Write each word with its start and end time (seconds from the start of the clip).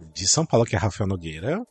De 0.00 0.26
São 0.26 0.44
Paulo, 0.44 0.66
que 0.66 0.76
é 0.76 0.78
Rafael 0.78 1.08
Nogueira. 1.08 1.62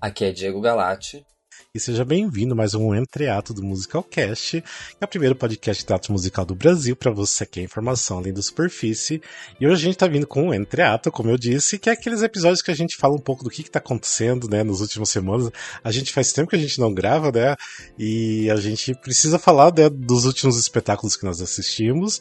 Aqui 0.00 0.24
é 0.24 0.32
Diego 0.32 0.60
Galati. 0.60 1.24
E 1.72 1.78
seja 1.78 2.04
bem-vindo 2.04 2.54
a 2.54 2.56
mais 2.56 2.74
um 2.74 2.92
Entreato 2.92 3.54
do 3.54 3.62
Musicalcast, 3.62 4.60
que 4.60 4.96
é 5.00 5.04
o 5.04 5.08
primeiro 5.08 5.36
podcast 5.36 5.82
de 5.82 5.86
teatro 5.86 6.12
musical 6.12 6.44
do 6.44 6.54
Brasil 6.56 6.96
para 6.96 7.12
você 7.12 7.46
que 7.46 7.52
quer 7.52 7.62
informação 7.62 8.18
além 8.18 8.32
da 8.32 8.42
superfície. 8.42 9.22
E 9.60 9.66
hoje 9.66 9.82
a 9.82 9.84
gente 9.84 9.98
tá 9.98 10.08
vindo 10.08 10.26
com 10.26 10.48
o 10.48 10.54
Entreato, 10.54 11.12
como 11.12 11.30
eu 11.30 11.38
disse, 11.38 11.78
que 11.78 11.88
é 11.88 11.92
aqueles 11.92 12.22
episódios 12.22 12.62
que 12.62 12.70
a 12.70 12.74
gente 12.74 12.96
fala 12.96 13.14
um 13.14 13.20
pouco 13.20 13.44
do 13.44 13.50
que, 13.50 13.62
que 13.62 13.70
tá 13.70 13.78
acontecendo, 13.78 14.48
né, 14.48 14.64
nas 14.64 14.80
últimas 14.80 15.10
semanas. 15.10 15.50
A 15.84 15.92
gente 15.92 16.12
faz 16.12 16.32
tempo 16.32 16.50
que 16.50 16.56
a 16.56 16.60
gente 16.60 16.80
não 16.80 16.92
grava, 16.92 17.30
né, 17.30 17.54
e 17.96 18.50
a 18.50 18.56
gente 18.56 18.94
precisa 18.94 19.38
falar 19.38 19.72
né, 19.76 19.88
dos 19.88 20.24
últimos 20.24 20.58
espetáculos 20.58 21.16
que 21.16 21.24
nós 21.24 21.40
assistimos. 21.40 22.20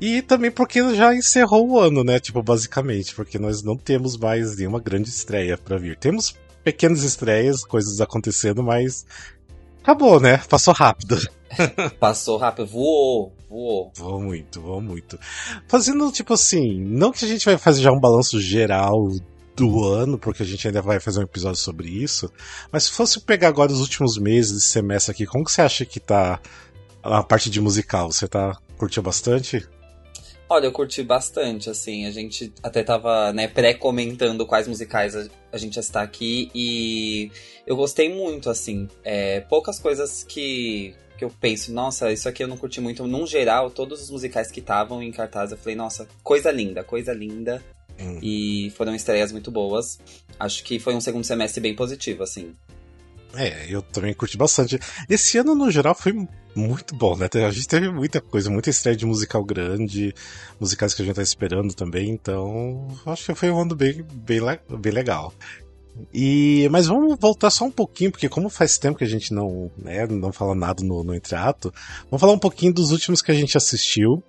E 0.00 0.22
também 0.22 0.50
porque 0.50 0.94
já 0.94 1.14
encerrou 1.14 1.68
o 1.68 1.80
ano, 1.80 2.04
né? 2.04 2.20
Tipo, 2.20 2.42
basicamente, 2.42 3.14
porque 3.14 3.38
nós 3.38 3.62
não 3.62 3.76
temos 3.76 4.16
mais 4.16 4.56
nenhuma 4.56 4.80
grande 4.80 5.08
estreia 5.08 5.56
para 5.56 5.78
vir. 5.78 5.96
Temos 5.96 6.36
pequenas 6.62 7.02
estreias, 7.02 7.64
coisas 7.64 8.00
acontecendo, 8.00 8.62
mas 8.62 9.06
acabou, 9.82 10.20
né? 10.20 10.38
Passou 10.48 10.74
rápido. 10.74 11.18
Passou 11.98 12.36
rápido, 12.36 12.66
voou, 12.66 13.32
voou. 13.48 13.90
Voou 13.96 14.20
muito, 14.20 14.60
voou 14.60 14.80
muito. 14.80 15.18
Fazendo 15.66 16.12
tipo 16.12 16.34
assim, 16.34 16.78
não 16.84 17.10
que 17.10 17.24
a 17.24 17.28
gente 17.28 17.44
vai 17.44 17.56
fazer 17.56 17.82
já 17.82 17.90
um 17.90 18.00
balanço 18.00 18.40
geral 18.40 19.08
do 19.56 19.84
ano, 19.84 20.18
porque 20.18 20.42
a 20.42 20.46
gente 20.46 20.66
ainda 20.68 20.82
vai 20.82 21.00
fazer 21.00 21.20
um 21.20 21.24
episódio 21.24 21.58
sobre 21.58 21.88
isso, 21.88 22.30
mas 22.70 22.84
se 22.84 22.92
fosse 22.92 23.20
pegar 23.20 23.48
agora 23.48 23.72
os 23.72 23.80
últimos 23.80 24.16
meses 24.16 24.52
desse 24.52 24.68
semestre 24.68 25.10
aqui, 25.10 25.26
como 25.26 25.44
que 25.44 25.50
você 25.50 25.62
acha 25.62 25.84
que 25.84 25.98
tá 25.98 26.38
a 27.02 27.22
parte 27.22 27.50
de 27.50 27.60
musical? 27.60 28.12
Você 28.12 28.28
tá 28.28 28.56
curtiu 28.76 29.02
bastante? 29.02 29.66
Olha, 30.50 30.64
eu 30.64 30.72
curti 30.72 31.02
bastante, 31.02 31.68
assim. 31.68 32.06
A 32.06 32.10
gente 32.10 32.52
até 32.62 32.82
tava, 32.82 33.32
né, 33.32 33.46
pré-comentando 33.46 34.46
quais 34.46 34.66
musicais 34.66 35.14
a, 35.14 35.26
a, 35.52 35.58
gente 35.58 35.78
está 35.78 36.00
aqui 36.00 36.50
e 36.54 37.30
eu 37.66 37.76
gostei 37.76 38.08
muito, 38.12 38.48
assim. 38.48 38.88
É, 39.04 39.40
poucas 39.40 39.78
coisas 39.78 40.24
que, 40.24 40.94
que 41.18 41.24
eu 41.24 41.30
penso, 41.30 41.70
nossa, 41.72 42.10
isso 42.10 42.28
aqui 42.28 42.42
eu 42.42 42.48
não 42.48 42.56
curti 42.56 42.80
muito. 42.80 43.06
Num 43.06 43.26
geral, 43.26 43.70
todos 43.70 44.00
os 44.02 44.10
musicais 44.10 44.50
que 44.50 44.60
estavam 44.60 45.02
em 45.02 45.12
cartaz, 45.12 45.52
eu 45.52 45.58
falei, 45.58 45.76
nossa, 45.76 46.08
coisa 46.22 46.50
linda, 46.50 46.82
coisa 46.82 47.12
linda. 47.12 47.62
Hum. 48.00 48.18
E 48.22 48.72
foram 48.76 48.94
estreias 48.94 49.32
muito 49.32 49.50
boas. 49.50 49.98
Acho 50.38 50.64
que 50.64 50.78
foi 50.78 50.94
um 50.94 51.00
segundo 51.00 51.24
semestre 51.24 51.60
bem 51.60 51.74
positivo, 51.74 52.22
assim. 52.22 52.54
É, 53.34 53.66
eu 53.68 53.82
também 53.82 54.14
curti 54.14 54.36
bastante. 54.36 54.78
Esse 55.08 55.38
ano, 55.38 55.54
no 55.54 55.70
geral, 55.70 55.94
foi 55.94 56.14
muito 56.54 56.94
bom, 56.96 57.16
né? 57.16 57.28
A 57.46 57.50
gente 57.50 57.68
teve 57.68 57.90
muita 57.90 58.20
coisa, 58.20 58.50
muita 58.50 58.70
estreia 58.70 58.96
de 58.96 59.06
musical 59.06 59.44
grande, 59.44 60.14
musicais 60.58 60.94
que 60.94 61.02
a 61.02 61.04
gente 61.04 61.16
tá 61.16 61.22
esperando 61.22 61.74
também, 61.74 62.10
então 62.10 62.88
acho 63.06 63.26
que 63.26 63.34
foi 63.34 63.50
um 63.50 63.60
ano 63.60 63.76
bem, 63.76 64.02
bem, 64.02 64.40
bem 64.78 64.92
legal. 64.92 65.32
E, 66.12 66.68
mas 66.70 66.86
vamos 66.86 67.16
voltar 67.18 67.50
só 67.50 67.64
um 67.64 67.70
pouquinho, 67.70 68.10
porque 68.10 68.28
como 68.28 68.48
faz 68.48 68.78
tempo 68.78 68.98
que 68.98 69.04
a 69.04 69.08
gente 69.08 69.32
não, 69.32 69.70
né, 69.76 70.06
não 70.06 70.32
fala 70.32 70.54
nada 70.54 70.82
no, 70.82 71.02
no 71.02 71.14
entreato, 71.14 71.72
vamos 72.10 72.20
falar 72.20 72.32
um 72.32 72.38
pouquinho 72.38 72.72
dos 72.72 72.92
últimos 72.92 73.20
que 73.20 73.30
a 73.30 73.34
gente 73.34 73.56
assistiu. 73.56 74.22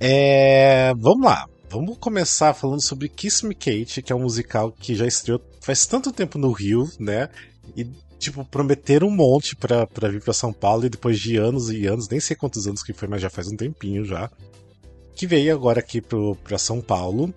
É, 0.00 0.92
vamos 0.96 1.24
lá, 1.24 1.48
vamos 1.70 1.96
começar 1.98 2.54
falando 2.54 2.82
sobre 2.82 3.08
Kiss 3.08 3.46
Me 3.46 3.54
Kate, 3.54 4.02
que 4.02 4.12
é 4.12 4.16
um 4.16 4.22
musical 4.22 4.72
que 4.72 4.94
já 4.94 5.06
estreou 5.06 5.40
faz 5.60 5.86
tanto 5.86 6.12
tempo 6.12 6.38
no 6.38 6.50
Rio, 6.50 6.90
né? 6.98 7.28
E 7.76 7.88
tipo, 8.22 8.44
prometeram 8.44 9.08
um 9.08 9.14
monte 9.14 9.56
pra, 9.56 9.86
pra 9.86 10.08
vir 10.08 10.22
pra 10.22 10.32
São 10.32 10.52
Paulo 10.52 10.86
e 10.86 10.88
depois 10.88 11.18
de 11.18 11.36
anos 11.36 11.70
e 11.70 11.86
anos, 11.86 12.08
nem 12.08 12.20
sei 12.20 12.36
quantos 12.36 12.66
anos 12.66 12.82
que 12.82 12.92
foi, 12.92 13.08
mas 13.08 13.20
já 13.20 13.28
faz 13.28 13.48
um 13.48 13.56
tempinho 13.56 14.04
já, 14.04 14.30
que 15.16 15.26
veio 15.26 15.52
agora 15.52 15.80
aqui 15.80 16.00
pro, 16.00 16.36
pra 16.36 16.56
São 16.56 16.80
Paulo. 16.80 17.34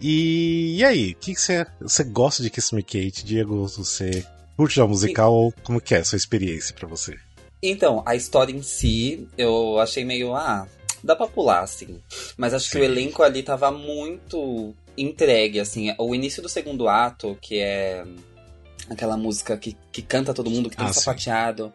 E, 0.00 0.76
e 0.78 0.84
aí, 0.84 1.12
o 1.12 1.14
que 1.14 1.34
você 1.34 2.04
gosta 2.04 2.42
de 2.42 2.50
Kiss 2.50 2.74
Me 2.74 2.82
Kate, 2.82 3.24
Diego? 3.24 3.66
Você 3.68 4.26
curte 4.56 4.76
já 4.76 4.84
o 4.84 4.88
musical 4.88 5.32
ou 5.32 5.52
como 5.62 5.80
que 5.80 5.94
é 5.94 5.98
a 5.98 6.04
sua 6.04 6.16
experiência 6.16 6.74
para 6.74 6.88
você? 6.88 7.16
Então, 7.62 8.02
a 8.04 8.14
história 8.14 8.52
em 8.52 8.62
si, 8.62 9.28
eu 9.38 9.78
achei 9.78 10.04
meio, 10.04 10.34
ah, 10.34 10.68
dá 11.02 11.16
pra 11.16 11.26
pular, 11.26 11.60
assim. 11.60 12.00
Mas 12.36 12.52
acho 12.52 12.66
Sim. 12.66 12.70
que 12.72 12.78
o 12.78 12.84
elenco 12.84 13.22
ali 13.22 13.42
tava 13.42 13.70
muito 13.70 14.74
entregue, 14.98 15.60
assim. 15.60 15.94
O 15.98 16.14
início 16.14 16.42
do 16.42 16.48
segundo 16.48 16.88
ato, 16.88 17.38
que 17.40 17.58
é 17.58 18.04
aquela 18.88 19.16
música 19.16 19.56
que, 19.56 19.76
que 19.92 20.02
canta 20.02 20.34
todo 20.34 20.50
mundo, 20.50 20.70
que 20.70 20.76
tem 20.76 20.86
ah, 20.86 20.92
sapateado. 20.92 21.72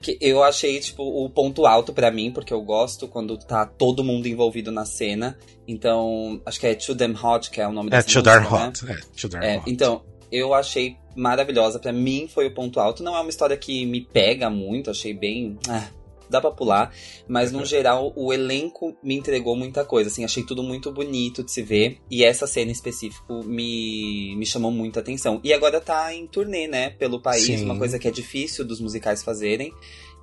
Que 0.00 0.16
eu 0.20 0.42
achei, 0.42 0.80
tipo, 0.80 1.02
o 1.02 1.28
ponto 1.28 1.66
alto 1.66 1.92
para 1.92 2.10
mim, 2.10 2.30
porque 2.30 2.54
eu 2.54 2.62
gosto 2.62 3.06
quando 3.06 3.36
tá 3.36 3.66
todo 3.66 4.02
mundo 4.02 4.26
envolvido 4.26 4.72
na 4.72 4.86
cena. 4.86 5.38
Então, 5.68 6.40
acho 6.46 6.58
que 6.58 6.66
é 6.66 6.74
Too 6.74 6.94
Damn 6.94 7.14
Hot, 7.22 7.50
que 7.50 7.60
é 7.60 7.68
o 7.68 7.72
nome 7.72 7.90
é, 7.92 8.02
Too 8.02 8.22
música, 8.22 8.22
Darn 8.22 8.50
né? 8.50 8.68
Hot. 8.68 8.90
É, 8.90 9.20
Too 9.20 9.30
Darn 9.30 9.46
é, 9.46 9.58
Hot. 9.58 9.70
Então, 9.70 10.02
eu 10.32 10.54
achei 10.54 10.96
maravilhosa. 11.14 11.78
para 11.78 11.92
mim 11.92 12.28
foi 12.28 12.46
o 12.46 12.54
ponto 12.54 12.80
alto. 12.80 13.02
Não 13.02 13.14
é 13.14 13.20
uma 13.20 13.30
história 13.30 13.56
que 13.56 13.84
me 13.84 14.00
pega 14.00 14.48
muito, 14.48 14.90
achei 14.90 15.12
bem. 15.12 15.58
Ah, 15.68 15.88
dá 16.30 16.40
pra 16.40 16.50
pular. 16.50 16.92
Mas, 17.28 17.52
no 17.52 17.64
geral, 17.64 18.12
o 18.16 18.32
elenco 18.32 18.96
me 19.02 19.16
entregou 19.16 19.56
muita 19.56 19.84
coisa. 19.84 20.08
Assim, 20.08 20.24
achei 20.24 20.44
tudo 20.44 20.62
muito 20.62 20.90
bonito 20.92 21.42
de 21.42 21.50
se 21.50 21.62
ver. 21.62 21.98
E 22.10 22.24
essa 22.24 22.46
cena 22.46 22.70
em 22.70 22.72
específico 22.72 23.44
me, 23.44 24.34
me 24.36 24.46
chamou 24.46 24.70
muita 24.70 25.00
atenção. 25.00 25.40
E 25.44 25.52
agora 25.52 25.80
tá 25.80 26.14
em 26.14 26.26
turnê, 26.26 26.66
né? 26.66 26.90
Pelo 26.90 27.20
país, 27.20 27.44
Sim. 27.44 27.64
uma 27.64 27.76
coisa 27.76 27.98
que 27.98 28.08
é 28.08 28.10
difícil 28.10 28.64
dos 28.64 28.80
musicais 28.80 29.22
fazerem. 29.22 29.72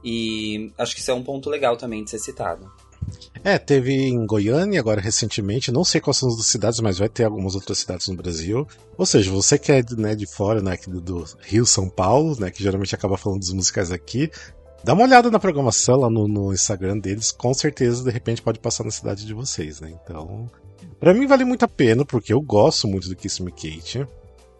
E 0.03 0.71
acho 0.77 0.95
que 0.95 1.01
isso 1.01 1.11
é 1.11 1.13
um 1.13 1.23
ponto 1.23 1.49
legal 1.49 1.75
também 1.75 2.03
de 2.03 2.09
ser 2.09 2.19
citado. 2.19 2.71
É, 3.43 3.57
teve 3.57 3.93
em 3.93 4.25
Goiânia 4.25 4.79
agora 4.79 4.99
recentemente, 4.99 5.71
não 5.71 5.83
sei 5.83 6.01
quais 6.01 6.17
são 6.17 6.29
as 6.29 6.45
cidades, 6.45 6.79
mas 6.79 6.97
vai 6.97 7.07
ter 7.07 7.23
algumas 7.23 7.55
outras 7.55 7.79
cidades 7.79 8.07
no 8.07 8.15
Brasil. 8.15 8.67
Ou 8.97 9.05
seja, 9.05 9.31
você 9.31 9.57
que 9.57 9.71
é 9.71 9.83
né, 9.97 10.15
de 10.15 10.25
fora, 10.25 10.61
né, 10.61 10.77
do, 10.87 10.99
do 10.99 11.25
Rio, 11.41 11.65
São 11.65 11.89
Paulo, 11.89 12.37
né, 12.39 12.51
que 12.51 12.61
geralmente 12.61 12.93
acaba 12.93 13.17
falando 13.17 13.39
dos 13.39 13.53
musicais 13.53 13.91
aqui, 13.91 14.29
Dá 14.83 14.93
uma 14.93 15.03
olhada 15.03 15.29
na 15.29 15.39
programação 15.39 15.97
lá 15.97 16.09
no, 16.09 16.27
no, 16.27 16.53
Instagram 16.53 16.99
deles, 16.99 17.31
com 17.31 17.53
certeza 17.53 18.03
de 18.03 18.11
repente 18.11 18.41
pode 18.41 18.59
passar 18.59 18.83
na 18.83 18.91
cidade 18.91 19.25
de 19.25 19.33
vocês, 19.33 19.81
né? 19.81 19.91
Então, 20.03 20.49
para 20.99 21.13
mim 21.13 21.27
vale 21.27 21.43
muito 21.43 21.65
a 21.65 21.67
pena, 21.67 22.05
porque 22.05 22.31
eu 22.31 22.41
gosto 22.41 22.87
muito 22.87 23.09
do 23.09 23.15
Kiss 23.15 23.41
Me 23.41 23.51
Kate. 23.51 24.07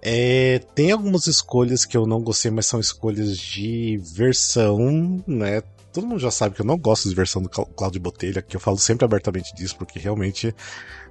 É, 0.01 0.59
tem 0.75 0.91
algumas 0.91 1.27
escolhas 1.27 1.85
que 1.85 1.97
eu 1.97 2.05
não 2.05 2.21
gostei, 2.21 2.51
mas 2.51 2.67
são 2.67 2.79
escolhas 2.79 3.37
de 3.37 3.99
versão, 4.15 5.23
né? 5.25 5.61
Todo 5.91 6.07
mundo 6.07 6.19
já 6.19 6.29
sabe 6.29 6.55
que 6.55 6.61
eu 6.61 6.65
não 6.65 6.77
gosto 6.77 7.09
de 7.09 7.15
versão 7.15 7.41
do 7.41 7.49
Cláudio 7.49 8.01
Botelha, 8.01 8.41
que 8.41 8.55
eu 8.55 8.59
falo 8.59 8.77
sempre 8.77 9.05
abertamente 9.05 9.53
disso, 9.55 9.75
porque 9.77 9.97
realmente, 9.97 10.53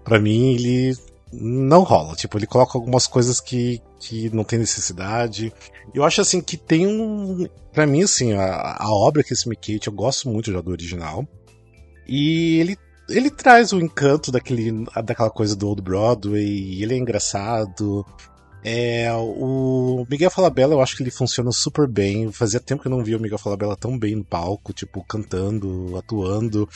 para 0.04 0.20
mim, 0.20 0.54
ele 0.54 0.96
não 1.32 1.82
rola. 1.82 2.14
Tipo, 2.14 2.38
ele 2.38 2.46
coloca 2.46 2.78
algumas 2.78 3.06
coisas 3.06 3.40
que, 3.40 3.80
que 3.98 4.30
não 4.30 4.44
tem 4.44 4.58
necessidade. 4.58 5.52
Eu 5.94 6.04
acho 6.04 6.20
assim 6.20 6.40
que 6.40 6.56
tem 6.56 6.86
um. 6.86 7.48
Para 7.76 7.86
mim, 7.86 8.02
assim, 8.02 8.32
a, 8.32 8.78
a 8.78 8.90
obra 8.90 9.22
que 9.22 9.34
esse 9.34 9.46
Mickey, 9.46 9.78
eu 9.86 9.92
gosto 9.92 10.30
muito 10.30 10.50
já 10.50 10.62
do 10.62 10.70
original. 10.70 11.28
E 12.08 12.58
ele, 12.58 12.78
ele 13.06 13.28
traz 13.28 13.70
o 13.70 13.78
encanto 13.78 14.32
daquele, 14.32 14.86
daquela 15.04 15.28
coisa 15.28 15.54
do 15.54 15.68
Old 15.68 15.82
Broadway, 15.82 16.82
ele 16.82 16.94
é 16.94 16.96
engraçado. 16.96 18.02
É, 18.64 19.12
o 19.12 20.06
Miguel 20.08 20.30
Falabella, 20.30 20.72
eu 20.72 20.80
acho 20.80 20.96
que 20.96 21.02
ele 21.02 21.10
funciona 21.10 21.52
super 21.52 21.86
bem. 21.86 22.32
Fazia 22.32 22.60
tempo 22.60 22.80
que 22.80 22.88
eu 22.88 22.92
não 22.92 23.04
via 23.04 23.18
o 23.18 23.20
Miguel 23.20 23.36
Falabella 23.36 23.76
tão 23.76 23.98
bem 23.98 24.16
no 24.16 24.24
palco, 24.24 24.72
tipo, 24.72 25.04
cantando, 25.04 25.94
atuando 25.98 26.66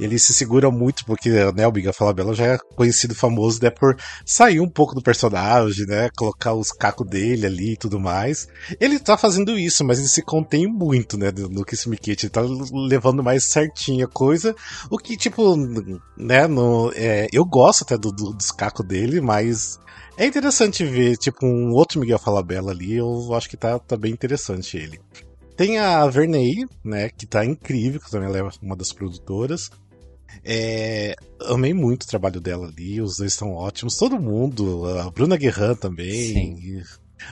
ele 0.00 0.18
se 0.18 0.32
segura 0.32 0.70
muito, 0.70 1.04
porque 1.04 1.30
né, 1.52 1.66
o 1.66 1.72
Biga 1.72 1.92
Falabella 1.92 2.34
já 2.34 2.46
é 2.46 2.58
conhecido 2.74 3.14
famoso 3.14 3.60
né, 3.62 3.70
por 3.70 3.96
sair 4.24 4.60
um 4.60 4.68
pouco 4.68 4.94
do 4.94 5.02
personagem, 5.02 5.86
né? 5.86 6.08
Colocar 6.16 6.54
os 6.54 6.72
cacos 6.72 7.06
dele 7.06 7.46
ali 7.46 7.72
e 7.74 7.76
tudo 7.76 8.00
mais. 8.00 8.48
Ele 8.80 8.98
tá 8.98 9.18
fazendo 9.18 9.58
isso, 9.58 9.84
mas 9.84 9.98
ele 9.98 10.08
se 10.08 10.22
contém 10.22 10.66
muito, 10.66 11.18
né? 11.18 11.30
No 11.50 11.64
Kiss 11.64 11.88
Me 11.88 11.96
Kate. 11.96 12.26
Ele 12.26 12.30
tá 12.30 12.42
levando 12.72 13.22
mais 13.22 13.44
certinho 13.44 14.06
a 14.06 14.08
coisa. 14.08 14.54
O 14.90 14.96
que, 14.96 15.16
tipo, 15.16 15.54
né? 16.16 16.46
No, 16.46 16.90
é, 16.94 17.26
eu 17.32 17.44
gosto 17.44 17.82
até 17.82 17.98
do, 17.98 18.10
do, 18.10 18.32
dos 18.32 18.50
cacos 18.50 18.86
dele, 18.86 19.20
mas 19.20 19.78
é 20.16 20.26
interessante 20.26 20.84
ver, 20.84 21.16
tipo, 21.16 21.46
um 21.46 21.72
outro 21.72 22.00
Miguel 22.00 22.18
Falabella 22.18 22.72
ali. 22.72 22.96
Eu 22.96 23.34
acho 23.34 23.48
que 23.50 23.56
tá, 23.56 23.78
tá 23.78 23.96
bem 23.96 24.12
interessante 24.12 24.76
ele. 24.76 24.98
Tem 25.56 25.78
a 25.78 26.06
Verney, 26.06 26.66
né, 26.82 27.10
que 27.10 27.26
tá 27.26 27.44
incrível, 27.44 28.00
que 28.00 28.10
também 28.10 28.34
é 28.34 28.48
uma 28.62 28.74
das 28.74 28.94
produtoras. 28.94 29.70
É, 30.44 31.14
amei 31.42 31.74
muito 31.74 32.04
o 32.04 32.06
trabalho 32.06 32.40
dela 32.40 32.68
ali, 32.68 33.00
os 33.00 33.18
dois 33.18 33.32
estão 33.32 33.52
ótimos, 33.52 33.96
todo 33.96 34.20
mundo, 34.20 34.86
a 34.86 35.10
Bruna 35.10 35.36
Guerran 35.36 35.74
também. 35.74 36.58
E, 36.58 36.82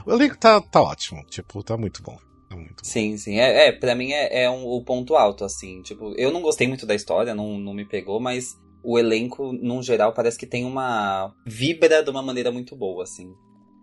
o 0.07 0.13
elenco 0.13 0.37
tá, 0.37 0.61
tá 0.61 0.83
ótimo, 0.83 1.25
tipo, 1.31 1.63
tá 1.63 1.77
muito 1.77 2.03
bom. 2.03 2.19
Tá 2.49 2.57
muito 2.57 2.87
sim, 2.87 3.17
sim. 3.17 3.39
É, 3.39 3.69
é, 3.69 3.73
pra 3.73 3.95
mim 3.95 4.13
é, 4.13 4.45
é 4.45 4.51
um, 4.51 4.65
o 4.67 4.83
ponto 4.83 5.15
alto, 5.15 5.45
assim. 5.45 5.83
Tipo, 5.83 6.15
eu 6.17 6.33
não 6.33 6.41
gostei 6.41 6.67
muito 6.67 6.87
da 6.87 6.95
história, 6.95 7.35
não, 7.35 7.59
não 7.59 7.75
me 7.75 7.85
pegou, 7.85 8.21
mas 8.21 8.57
o 8.83 8.99
elenco, 8.99 9.53
num 9.53 9.83
geral, 9.83 10.13
parece 10.13 10.39
que 10.39 10.47
tem 10.47 10.65
uma. 10.65 11.33
vibra 11.47 12.03
de 12.03 12.11
uma 12.11 12.23
maneira 12.23 12.51
muito 12.51 12.75
boa, 12.77 13.03
assim. 13.03 13.35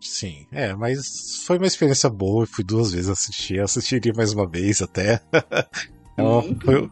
Sim, 0.01 0.45
é, 0.51 0.73
mas 0.75 1.43
foi 1.45 1.57
uma 1.57 1.67
experiência 1.67 2.09
boa, 2.09 2.43
eu 2.43 2.47
fui 2.47 2.63
duas 2.63 2.91
vezes 2.91 3.09
assistir, 3.09 3.59
assistiria 3.59 4.13
mais 4.15 4.33
uma 4.33 4.47
vez 4.47 4.81
até. 4.81 5.21
então, 6.13 6.43
foi, 6.63 6.89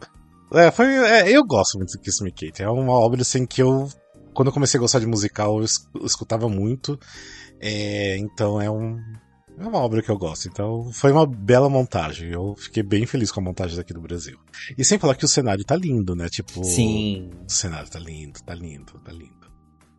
é, 0.54 0.70
foi, 0.70 0.86
é, 0.86 1.30
eu 1.30 1.44
gosto 1.44 1.78
muito 1.78 1.92
do 1.92 2.00
Kiss 2.00 2.22
Me 2.22 2.30
Kate. 2.30 2.62
É 2.62 2.68
uma 2.68 2.92
obra 2.92 3.22
assim 3.22 3.46
que 3.46 3.62
eu 3.62 3.88
quando 4.34 4.48
eu 4.48 4.52
comecei 4.52 4.76
a 4.76 4.80
gostar 4.80 4.98
de 4.98 5.06
musical, 5.06 5.60
eu, 5.60 5.64
escutava 6.04 6.48
muito. 6.48 6.98
É, 7.60 8.18
então 8.18 8.60
é 8.60 8.68
um. 8.68 8.98
É 9.56 9.64
uma 9.64 9.78
obra 9.78 10.02
que 10.02 10.10
eu 10.10 10.18
gosto. 10.18 10.48
Então 10.48 10.90
foi 10.92 11.12
uma 11.12 11.24
bela 11.24 11.68
montagem. 11.68 12.30
Eu 12.30 12.56
fiquei 12.56 12.82
bem 12.82 13.06
feliz 13.06 13.30
com 13.30 13.40
a 13.40 13.44
montagem 13.44 13.76
daqui 13.76 13.94
do 13.94 14.00
Brasil. 14.00 14.36
E 14.76 14.84
sem 14.84 14.98
falar 14.98 15.14
que 15.14 15.24
o 15.24 15.28
cenário 15.28 15.64
tá 15.64 15.76
lindo, 15.76 16.16
né? 16.16 16.28
Tipo. 16.28 16.64
Sim. 16.64 17.30
O 17.48 17.52
cenário 17.52 17.88
tá 17.88 18.00
lindo, 18.00 18.40
tá 18.44 18.54
lindo, 18.54 18.98
tá 19.04 19.12
lindo. 19.12 19.44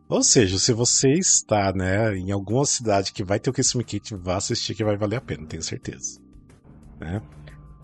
Ou 0.08 0.22
seja, 0.22 0.58
se 0.58 0.72
você 0.72 1.14
está, 1.14 1.72
né, 1.72 2.16
em 2.16 2.30
alguma 2.30 2.64
cidade 2.64 3.12
que 3.12 3.24
vai 3.24 3.40
ter 3.40 3.50
o 3.50 3.52
Kiss 3.52 3.76
Me 3.76 3.82
Kit, 3.82 4.14
vá 4.14 4.36
assistir 4.36 4.74
que 4.74 4.84
vai 4.84 4.96
valer 4.96 5.16
a 5.16 5.20
pena, 5.20 5.46
tenho 5.48 5.62
certeza. 5.62 6.20
Né? 7.00 7.20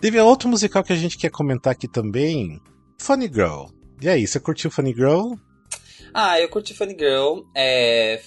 Teve 0.02 0.20
outro 0.20 0.48
musical 0.48 0.82
que 0.82 0.92
a 0.92 0.96
gente 0.96 1.16
quer 1.16 1.30
comentar 1.30 1.72
aqui 1.72 1.86
também, 1.86 2.60
Funny 2.98 3.28
Girl. 3.32 3.66
E 4.00 4.08
aí, 4.08 4.26
você 4.26 4.40
curtiu 4.40 4.68
Funny 4.68 4.92
Girl? 4.92 5.34
Ah, 6.12 6.40
eu 6.40 6.48
curti 6.48 6.74
Funny 6.74 6.96
Girl. 6.98 7.42
É, 7.54 8.20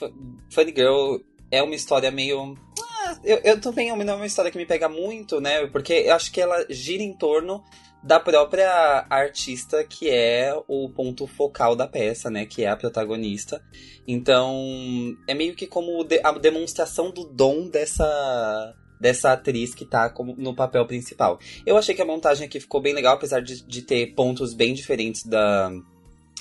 Funny 0.50 0.74
Girl 0.74 1.18
é 1.52 1.62
uma 1.62 1.76
história 1.76 2.10
meio. 2.10 2.56
Ah, 2.82 3.20
eu, 3.26 3.42
eu 3.44 3.60
também 3.60 3.94
não 3.94 4.14
é 4.14 4.16
uma 4.16 4.26
história 4.26 4.50
que 4.50 4.58
me 4.58 4.66
pega 4.66 4.88
muito, 4.88 5.42
né? 5.42 5.68
Porque 5.68 5.92
eu 5.92 6.16
acho 6.16 6.32
que 6.32 6.40
ela 6.40 6.66
gira 6.70 7.04
em 7.04 7.12
torno 7.12 7.62
da 8.02 8.22
própria 8.22 9.06
artista 9.10 9.84
que 9.84 10.10
é 10.10 10.58
o 10.70 10.90
ponto 10.90 11.28
focal 11.28 11.76
da 11.76 11.90
peça, 11.90 12.30
né? 12.30 12.46
Que 12.46 12.64
é 12.64 12.70
a 12.70 12.78
protagonista. 12.78 13.62
Então, 14.08 15.14
é 15.28 15.34
meio 15.34 15.54
que 15.54 15.68
como 15.68 16.08
a 16.24 16.32
demonstração 16.40 17.12
do 17.12 17.26
dom 17.26 17.68
dessa 17.68 18.74
dessa 19.06 19.34
atriz 19.34 19.76
que 19.76 19.86
tá 19.86 20.10
como 20.10 20.34
no 20.36 20.56
papel 20.56 20.84
principal. 20.88 21.40
Eu 21.64 21.78
achei 21.78 21.94
que 21.94 22.02
a 22.02 22.06
montagem 22.06 22.48
aqui 22.48 22.60
ficou 22.60 22.82
bem 22.82 22.92
legal, 22.92 23.14
apesar 23.14 23.40
de, 23.40 23.62
de 23.64 23.84
ter 23.84 24.16
pontos 24.16 24.52
bem 24.52 24.74
diferentes 24.74 25.24
da, 25.24 25.72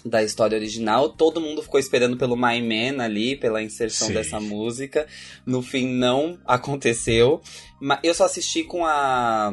da 0.02 0.22
história 0.22 0.56
original. 0.56 1.10
Todo 1.10 1.42
mundo 1.42 1.62
ficou 1.62 1.78
esperando 1.78 2.16
pelo 2.16 2.34
My 2.34 2.62
Man 2.62 3.04
ali, 3.04 3.36
pela 3.36 3.62
inserção 3.62 4.08
Sim. 4.08 4.14
dessa 4.14 4.40
música. 4.40 5.06
No 5.44 5.60
fim, 5.60 5.86
não 5.86 6.38
aconteceu. 6.46 7.42
Mas 7.78 7.98
eu 8.02 8.14
só 8.14 8.24
assisti 8.24 8.64
com 8.64 8.86
a. 8.86 9.52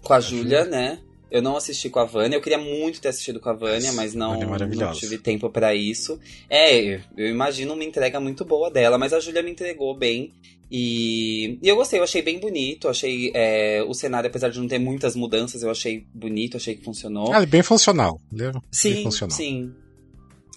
com 0.00 0.12
a, 0.12 0.16
a 0.16 0.20
Júlia, 0.20 0.64
né? 0.66 1.00
Eu 1.30 1.40
não 1.40 1.56
assisti 1.56 1.88
com 1.88 2.00
a 2.00 2.04
Vânia. 2.04 2.36
Eu 2.36 2.40
queria 2.40 2.58
muito 2.58 3.00
ter 3.00 3.08
assistido 3.08 3.38
com 3.38 3.48
a 3.48 3.52
Vânia, 3.52 3.92
mas 3.92 4.14
não, 4.14 4.34
é 4.34 4.46
não 4.46 4.92
tive 4.92 5.18
tempo 5.18 5.48
para 5.48 5.74
isso. 5.74 6.18
É, 6.48 7.00
eu 7.16 7.28
imagino 7.28 7.74
uma 7.74 7.84
entrega 7.84 8.18
muito 8.18 8.44
boa 8.44 8.70
dela, 8.70 8.98
mas 8.98 9.12
a 9.12 9.20
Júlia 9.20 9.42
me 9.42 9.50
entregou 9.50 9.96
bem. 9.96 10.32
E, 10.70 11.58
e, 11.60 11.68
eu 11.68 11.74
gostei, 11.74 11.98
eu 11.98 12.04
achei 12.04 12.22
bem 12.22 12.38
bonito, 12.38 12.88
achei 12.88 13.32
é, 13.34 13.82
o 13.82 13.92
cenário, 13.92 14.28
apesar 14.28 14.50
de 14.50 14.60
não 14.60 14.68
ter 14.68 14.78
muitas 14.78 15.16
mudanças, 15.16 15.62
eu 15.62 15.70
achei 15.70 16.06
bonito, 16.14 16.56
achei 16.56 16.76
que 16.76 16.84
funcionou. 16.84 17.32
Ah, 17.32 17.44
bem 17.44 17.62
funcional. 17.62 18.20
Né? 18.30 18.52
Sim, 18.70 18.94
bem 18.94 19.02
funcional. 19.02 19.36
sim. 19.36 19.72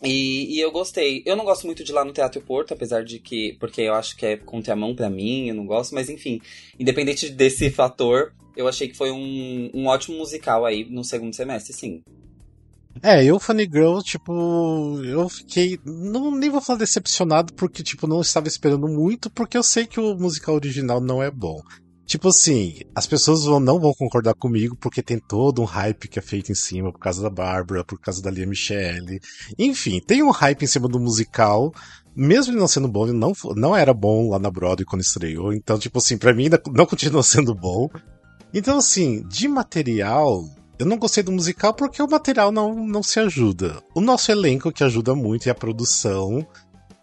E, 0.03 0.57
e, 0.57 0.59
eu 0.59 0.71
gostei. 0.71 1.23
Eu 1.25 1.35
não 1.35 1.45
gosto 1.45 1.65
muito 1.65 1.83
de 1.83 1.91
ir 1.91 1.95
lá 1.95 2.03
no 2.03 2.11
Teatro 2.11 2.41
Porto, 2.41 2.73
apesar 2.73 3.03
de 3.03 3.19
que. 3.19 3.55
Porque 3.59 3.81
eu 3.81 3.93
acho 3.93 4.17
que 4.17 4.25
é 4.25 4.37
contramão 4.37 4.93
para 4.93 5.09
mim, 5.09 5.47
eu 5.47 5.55
não 5.55 5.65
gosto, 5.65 5.95
mas 5.95 6.09
enfim. 6.09 6.41
Independente 6.77 7.29
desse 7.29 7.69
fator, 7.71 8.33
eu 8.55 8.67
achei 8.67 8.87
que 8.87 8.97
foi 8.97 9.11
um, 9.11 9.69
um 9.73 9.87
ótimo 9.87 10.17
musical 10.17 10.65
aí 10.65 10.85
no 10.89 11.03
segundo 11.03 11.35
semestre, 11.35 11.73
sim. 11.73 12.01
É, 13.01 13.23
eu, 13.25 13.39
Funny 13.39 13.63
Girl, 13.63 13.99
tipo, 13.99 15.01
eu 15.03 15.27
fiquei. 15.27 15.79
Não, 15.83 16.31
nem 16.31 16.49
vou 16.49 16.61
falar 16.61 16.79
decepcionado, 16.79 17.53
porque, 17.53 17.81
tipo, 17.81 18.05
não 18.05 18.21
estava 18.21 18.47
esperando 18.47 18.87
muito, 18.87 19.29
porque 19.31 19.57
eu 19.57 19.63
sei 19.63 19.87
que 19.87 19.99
o 19.99 20.15
musical 20.15 20.55
original 20.55 21.01
não 21.01 21.21
é 21.21 21.31
bom. 21.31 21.59
Tipo 22.05 22.27
assim, 22.27 22.81
as 22.93 23.07
pessoas 23.07 23.45
vão, 23.45 23.59
não 23.59 23.79
vão 23.79 23.93
concordar 23.93 24.33
comigo 24.35 24.75
porque 24.79 25.01
tem 25.01 25.17
todo 25.17 25.61
um 25.61 25.65
hype 25.65 26.07
que 26.07 26.19
é 26.19 26.21
feito 26.21 26.51
em 26.51 26.55
cima 26.55 26.91
por 26.91 26.99
causa 26.99 27.23
da 27.23 27.29
Bárbara, 27.29 27.83
por 27.83 27.99
causa 27.99 28.21
da 28.21 28.29
Lia 28.29 28.45
Michele. 28.45 29.19
Enfim, 29.57 30.01
tem 30.05 30.21
um 30.21 30.29
hype 30.29 30.63
em 30.63 30.67
cima 30.67 30.87
do 30.87 30.99
musical. 30.99 31.73
Mesmo 32.15 32.51
ele 32.51 32.59
não 32.59 32.67
sendo 32.67 32.87
bom, 32.87 33.07
ele 33.07 33.17
não, 33.17 33.31
não 33.55 33.75
era 33.75 33.93
bom 33.93 34.29
lá 34.29 34.37
na 34.37 34.51
Broadway 34.51 34.85
quando 34.85 35.01
estreou. 35.01 35.53
Então, 35.53 35.79
tipo 35.79 35.97
assim, 35.97 36.17
pra 36.17 36.33
mim 36.33 36.43
ainda 36.43 36.61
não 36.73 36.85
continua 36.85 37.23
sendo 37.23 37.55
bom. 37.55 37.89
Então, 38.53 38.77
assim, 38.77 39.23
de 39.27 39.47
material, 39.47 40.45
eu 40.77 40.85
não 40.85 40.97
gostei 40.97 41.23
do 41.23 41.31
musical 41.31 41.73
porque 41.73 42.01
o 42.01 42.09
material 42.09 42.51
não, 42.51 42.75
não 42.75 43.01
se 43.01 43.19
ajuda. 43.19 43.81
O 43.95 44.01
nosso 44.01 44.31
elenco 44.31 44.71
que 44.71 44.83
ajuda 44.83 45.15
muito 45.15 45.45
e 45.45 45.49
a 45.49 45.55
produção 45.55 46.45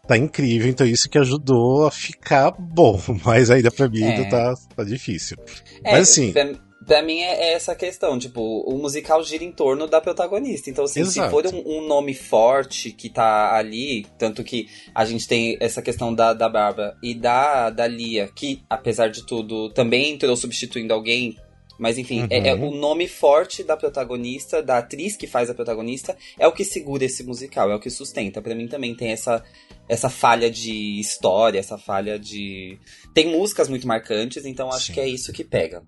tá 0.07 0.17
incrível, 0.17 0.69
então 0.69 0.87
isso 0.87 1.09
que 1.09 1.19
ajudou 1.19 1.87
a 1.87 1.91
ficar 1.91 2.51
bom, 2.51 3.01
mas 3.25 3.51
ainda 3.51 3.71
pra 3.71 3.89
mim 3.89 4.03
é. 4.03 4.17
ainda 4.17 4.29
tá, 4.29 4.55
tá 4.77 4.85
difícil. 4.85 5.37
É, 5.85 5.93
mas 5.93 6.11
assim. 6.11 6.33
Pra, 6.33 6.70
pra 6.87 7.03
mim 7.03 7.21
é, 7.21 7.51
é, 7.51 7.53
essa 7.53 7.75
questão, 7.75 8.19
tipo, 8.19 8.41
o 8.41 8.79
musical 8.79 9.23
gira 9.23 9.45
em 9.45 9.53
torno 9.53 9.87
da 9.87 10.01
protagonista. 10.01 10.71
Então, 10.71 10.85
assim, 10.85 11.05
se 11.05 11.21
for 11.29 11.47
um, 11.47 11.79
um, 11.79 11.87
nome 11.87 12.15
forte 12.15 12.91
que 12.93 13.09
tá 13.09 13.55
ali, 13.55 14.07
tanto 14.19 14.43
que 14.43 14.69
a 14.95 15.05
gente 15.05 15.27
tem 15.27 15.57
essa 15.61 15.83
questão 15.83 16.15
da, 16.15 16.33
da 16.33 16.49
Bárbara 16.49 16.97
e 17.03 17.15
da, 17.15 17.71
da 17.71 17.87
Lia, 17.87 18.29
que, 18.35 18.63
apesar 18.69 19.09
de 19.09 19.25
tudo, 19.27 19.71
também 19.71 20.11
entrou 20.11 20.37
substituindo 20.37 20.95
alguém 20.95 21.37
mas 21.81 21.97
enfim, 21.97 22.21
uhum. 22.21 22.27
é, 22.29 22.49
é, 22.49 22.55
o 22.55 22.71
nome 22.71 23.09
forte 23.09 23.65
da 23.65 23.75
protagonista, 23.75 24.63
da 24.63 24.77
atriz 24.77 25.17
que 25.17 25.27
faz 25.27 25.49
a 25.49 25.55
protagonista, 25.55 26.15
é 26.39 26.47
o 26.47 26.53
que 26.53 26.63
segura 26.63 27.07
esse 27.07 27.25
musical, 27.25 27.71
é 27.71 27.75
o 27.75 27.81
que 27.81 27.89
sustenta. 27.89 28.43
para 28.43 28.55
mim 28.55 28.69
também 28.69 28.95
tem 28.95 29.09
essa, 29.09 29.43
essa 29.89 30.11
falha 30.11 30.51
de 30.51 31.01
história, 31.01 31.59
essa 31.59 31.79
falha 31.79 32.19
de. 32.19 32.79
Tem 33.15 33.29
músicas 33.29 33.67
muito 33.71 33.89
marcantes, 33.89 34.45
então 34.45 34.69
acho 34.69 34.89
Sim. 34.89 34.93
que 34.93 35.01
é 35.01 35.09
isso 35.09 35.33
que 35.33 35.43
pega. 35.43 35.83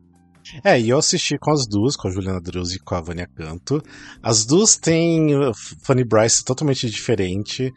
É, 0.64 0.80
e 0.80 0.88
eu 0.88 0.98
assisti 0.98 1.38
com 1.38 1.50
as 1.50 1.66
duas, 1.66 1.96
com 1.96 2.08
a 2.08 2.10
Juliana 2.10 2.40
Druzzi 2.40 2.76
e 2.76 2.78
com 2.78 2.94
a 2.94 3.00
Vânia 3.00 3.28
Canto. 3.34 3.82
As 4.22 4.44
duas 4.44 4.76
têm 4.76 5.36
uh, 5.36 5.52
Funny 5.82 6.04
Bryce 6.04 6.44
totalmente 6.44 6.88
diferente. 6.90 7.72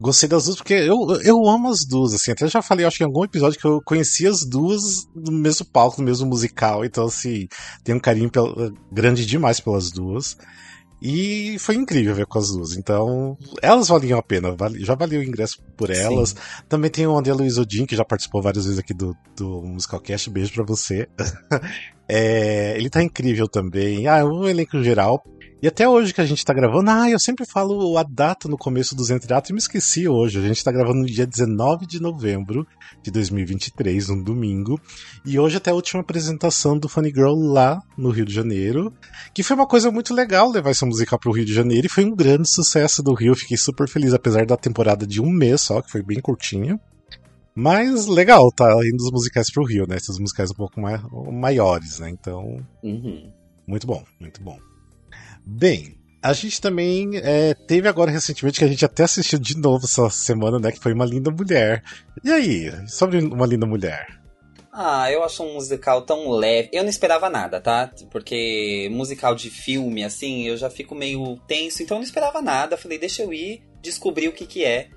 Gostei 0.00 0.28
das 0.28 0.44
duas 0.44 0.56
porque 0.56 0.74
eu, 0.74 0.96
eu 1.24 1.48
amo 1.48 1.68
as 1.68 1.84
duas, 1.88 2.14
assim. 2.14 2.30
Até 2.30 2.46
já 2.46 2.62
falei, 2.62 2.86
acho 2.86 2.98
que 2.98 3.02
em 3.02 3.06
algum 3.06 3.24
episódio 3.24 3.58
que 3.58 3.66
eu 3.66 3.80
conheci 3.84 4.26
as 4.26 4.44
duas 4.44 5.06
no 5.14 5.32
mesmo 5.32 5.66
palco, 5.66 6.00
no 6.00 6.06
mesmo 6.06 6.28
musical. 6.28 6.84
Então, 6.84 7.06
assim, 7.06 7.48
tem 7.82 7.94
um 7.94 8.00
carinho 8.00 8.30
grande 8.92 9.26
demais 9.26 9.58
pelas 9.58 9.90
duas. 9.90 10.36
E 11.00 11.56
foi 11.58 11.76
incrível 11.76 12.14
ver 12.14 12.26
com 12.26 12.38
as 12.38 12.48
duas. 12.48 12.76
Então, 12.76 13.38
elas 13.62 13.88
valiam 13.88 14.18
a 14.18 14.22
pena. 14.22 14.54
Já 14.78 14.94
valeu 14.94 15.20
o 15.20 15.24
ingresso 15.24 15.62
por 15.76 15.90
elas. 15.90 16.30
Sim. 16.30 16.36
Também 16.68 16.90
tem 16.90 17.06
o 17.06 17.16
André 17.16 17.32
Luiz 17.32 17.56
Odin, 17.56 17.86
que 17.86 17.96
já 17.96 18.04
participou 18.04 18.42
várias 18.42 18.64
vezes 18.64 18.78
aqui 18.78 18.92
do, 18.92 19.16
do 19.36 19.62
Musicalcast. 19.62 20.28
Beijo 20.30 20.52
pra 20.52 20.64
você. 20.64 21.08
é, 22.08 22.76
ele 22.76 22.90
tá 22.90 23.02
incrível 23.02 23.48
também. 23.48 24.06
Ah, 24.08 24.24
o 24.24 24.48
elenco 24.48 24.82
geral. 24.82 25.22
E 25.60 25.66
até 25.66 25.88
hoje 25.88 26.14
que 26.14 26.20
a 26.20 26.24
gente 26.24 26.44
tá 26.44 26.54
gravando, 26.54 26.88
ah, 26.88 27.10
eu 27.10 27.18
sempre 27.18 27.44
falo 27.44 27.98
a 27.98 28.04
data 28.04 28.48
no 28.48 28.56
começo 28.56 28.94
dos 28.94 29.10
entreatos 29.10 29.50
e 29.50 29.52
me 29.52 29.58
esqueci 29.58 30.06
hoje. 30.06 30.38
A 30.38 30.42
gente 30.42 30.62
tá 30.62 30.70
gravando 30.70 31.00
no 31.00 31.06
dia 31.06 31.26
19 31.26 31.84
de 31.84 32.00
novembro 32.00 32.64
de 33.02 33.10
2023, 33.10 34.08
um 34.10 34.22
domingo. 34.22 34.80
E 35.26 35.36
hoje 35.36 35.56
até 35.56 35.72
a 35.72 35.74
última 35.74 36.00
apresentação 36.00 36.78
do 36.78 36.88
Funny 36.88 37.10
Girl 37.10 37.34
lá 37.34 37.82
no 37.96 38.10
Rio 38.10 38.24
de 38.24 38.32
Janeiro. 38.32 38.94
Que 39.34 39.42
foi 39.42 39.56
uma 39.56 39.66
coisa 39.66 39.90
muito 39.90 40.14
legal 40.14 40.48
levar 40.48 40.70
essa 40.70 40.86
música 40.86 41.18
pro 41.18 41.32
Rio 41.32 41.44
de 41.44 41.52
Janeiro 41.52 41.88
e 41.88 41.90
foi 41.90 42.04
um 42.04 42.14
grande 42.14 42.48
sucesso 42.48 43.02
do 43.02 43.12
Rio. 43.12 43.34
Fiquei 43.34 43.56
super 43.56 43.88
feliz, 43.88 44.14
apesar 44.14 44.46
da 44.46 44.56
temporada 44.56 45.04
de 45.04 45.20
um 45.20 45.28
mês 45.28 45.62
só, 45.62 45.82
que 45.82 45.90
foi 45.90 46.04
bem 46.04 46.20
curtinha. 46.20 46.78
Mas 47.52 48.06
legal, 48.06 48.52
tá 48.52 48.64
indo 48.86 49.02
os 49.02 49.10
musicais 49.10 49.50
pro 49.52 49.64
Rio, 49.64 49.88
né? 49.88 49.96
Esses 49.96 50.20
musicais 50.20 50.52
um 50.52 50.54
pouco 50.54 50.80
mais, 50.80 51.02
maiores, 51.32 51.98
né? 51.98 52.08
Então. 52.10 52.64
Uhum. 52.80 53.32
Muito 53.66 53.88
bom, 53.88 54.04
muito 54.20 54.40
bom. 54.40 54.67
Bem, 55.50 55.96
a 56.22 56.34
gente 56.34 56.60
também 56.60 57.12
é, 57.14 57.54
teve 57.54 57.88
agora 57.88 58.10
recentemente 58.10 58.58
que 58.58 58.64
a 58.66 58.68
gente 58.68 58.84
até 58.84 59.04
assistiu 59.04 59.38
de 59.38 59.56
novo 59.56 59.86
essa 59.86 60.10
semana, 60.10 60.58
né? 60.58 60.70
Que 60.70 60.78
foi 60.78 60.92
Uma 60.92 61.06
Linda 61.06 61.30
Mulher. 61.30 61.82
E 62.22 62.30
aí, 62.30 62.70
sobre 62.86 63.18
Uma 63.18 63.46
Linda 63.46 63.64
Mulher? 63.64 64.20
Ah, 64.70 65.10
eu 65.10 65.24
acho 65.24 65.42
um 65.42 65.54
musical 65.54 66.02
tão 66.02 66.28
leve. 66.28 66.68
Eu 66.70 66.82
não 66.82 66.90
esperava 66.90 67.30
nada, 67.30 67.62
tá? 67.62 67.90
Porque 68.10 68.90
musical 68.92 69.34
de 69.34 69.48
filme, 69.48 70.04
assim, 70.04 70.46
eu 70.46 70.56
já 70.58 70.68
fico 70.68 70.94
meio 70.94 71.38
tenso, 71.48 71.82
então 71.82 71.96
eu 71.96 72.00
não 72.00 72.06
esperava 72.06 72.42
nada. 72.42 72.76
Falei, 72.76 72.98
deixa 72.98 73.22
eu 73.22 73.32
ir, 73.32 73.62
descobrir 73.80 74.28
o 74.28 74.32
que 74.32 74.46
que 74.46 74.66
é. 74.66 74.90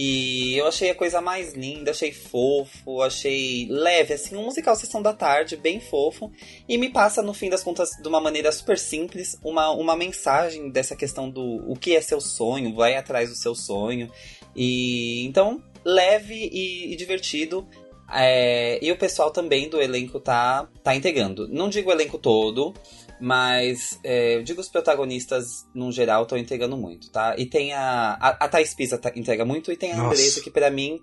E 0.00 0.56
eu 0.56 0.68
achei 0.68 0.90
a 0.90 0.94
coisa 0.94 1.20
mais 1.20 1.54
linda, 1.54 1.90
achei 1.90 2.12
fofo, 2.12 3.02
achei 3.02 3.66
leve, 3.68 4.14
assim, 4.14 4.36
um 4.36 4.44
musical 4.44 4.76
Sessão 4.76 5.02
da 5.02 5.12
Tarde, 5.12 5.56
bem 5.56 5.80
fofo. 5.80 6.30
E 6.68 6.78
me 6.78 6.88
passa, 6.88 7.20
no 7.20 7.34
fim 7.34 7.50
das 7.50 7.64
contas, 7.64 7.90
de 8.00 8.06
uma 8.06 8.20
maneira 8.20 8.52
super 8.52 8.78
simples, 8.78 9.36
uma, 9.42 9.72
uma 9.72 9.96
mensagem 9.96 10.70
dessa 10.70 10.94
questão 10.94 11.28
do 11.28 11.68
o 11.68 11.74
que 11.74 11.96
é 11.96 12.00
seu 12.00 12.20
sonho, 12.20 12.76
vai 12.76 12.94
atrás 12.94 13.28
do 13.28 13.34
seu 13.34 13.56
sonho. 13.56 14.08
E 14.54 15.26
então, 15.26 15.60
leve 15.84 16.48
e, 16.52 16.92
e 16.92 16.94
divertido. 16.94 17.66
É, 18.14 18.78
e 18.80 18.92
o 18.92 18.96
pessoal 18.96 19.32
também 19.32 19.68
do 19.68 19.82
elenco 19.82 20.20
tá, 20.20 20.68
tá 20.80 20.94
integrando. 20.94 21.48
Não 21.48 21.68
digo 21.68 21.90
o 21.90 21.92
elenco 21.92 22.18
todo, 22.18 22.72
mas 23.20 23.98
é, 24.04 24.36
eu 24.36 24.42
digo 24.42 24.60
os 24.60 24.68
protagonistas, 24.68 25.66
no 25.74 25.90
geral, 25.90 26.22
estão 26.22 26.38
entregando 26.38 26.76
muito, 26.76 27.10
tá? 27.10 27.34
E 27.38 27.46
tem 27.46 27.72
a. 27.72 28.16
A, 28.20 28.28
a 28.44 28.48
Thais 28.48 28.74
Pisa 28.74 28.98
tá, 28.98 29.12
entrega 29.14 29.44
muito, 29.44 29.72
e 29.72 29.76
tem 29.76 29.92
a 29.92 29.96
Nossa. 29.96 30.14
Andressa, 30.14 30.40
que 30.40 30.50
para 30.50 30.70
mim 30.70 31.00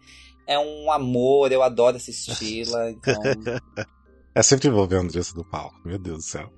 é 0.48 0.60
um 0.60 0.91
amor, 0.91 1.51
eu 1.51 1.63
adoro 1.63 1.98
assistir 1.98 2.67
la 2.67 2.91
então. 2.91 3.22
É 4.34 4.43
sempre 4.43 4.69
bom 4.69 4.86
ver 4.86 4.98
a 4.98 5.00
Andressa 5.00 5.34
do 5.34 5.45
palco, 5.45 5.79
meu 5.86 5.98
Deus 5.98 6.17
do 6.17 6.24
céu. 6.24 6.51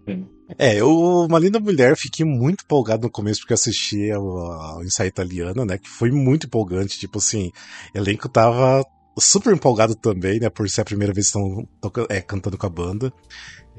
É, 0.58 0.84
o 0.84 1.26
Uma 1.26 1.38
Linda 1.38 1.60
Mulher, 1.60 1.96
fiquei 1.96 2.26
muito 2.26 2.64
empolgado 2.64 3.04
no 3.04 3.12
começo 3.12 3.42
porque 3.42 3.54
eu 3.54 3.56
assisti 3.56 4.10
ao, 4.10 4.26
ao 4.40 4.84
ensaio 4.84 5.10
italiano, 5.10 5.64
né? 5.64 5.78
Que 5.78 5.88
foi 5.88 6.10
muito 6.10 6.48
empolgante, 6.48 7.00
tipo 7.00 7.20
assim, 7.20 7.52
o 7.94 7.98
elenco 8.00 8.28
tava 8.28 8.84
super 9.20 9.54
empolgado 9.54 9.96
também, 9.96 10.40
né? 10.40 10.50
Por 10.50 10.68
ser 10.70 10.82
a 10.82 10.86
primeira 10.86 11.14
vez 11.14 11.32
que 11.32 11.38
estão 11.38 11.68
é, 12.10 12.20
cantando 12.20 12.58
com 12.58 12.66
a 12.66 12.70
banda. 12.70 13.14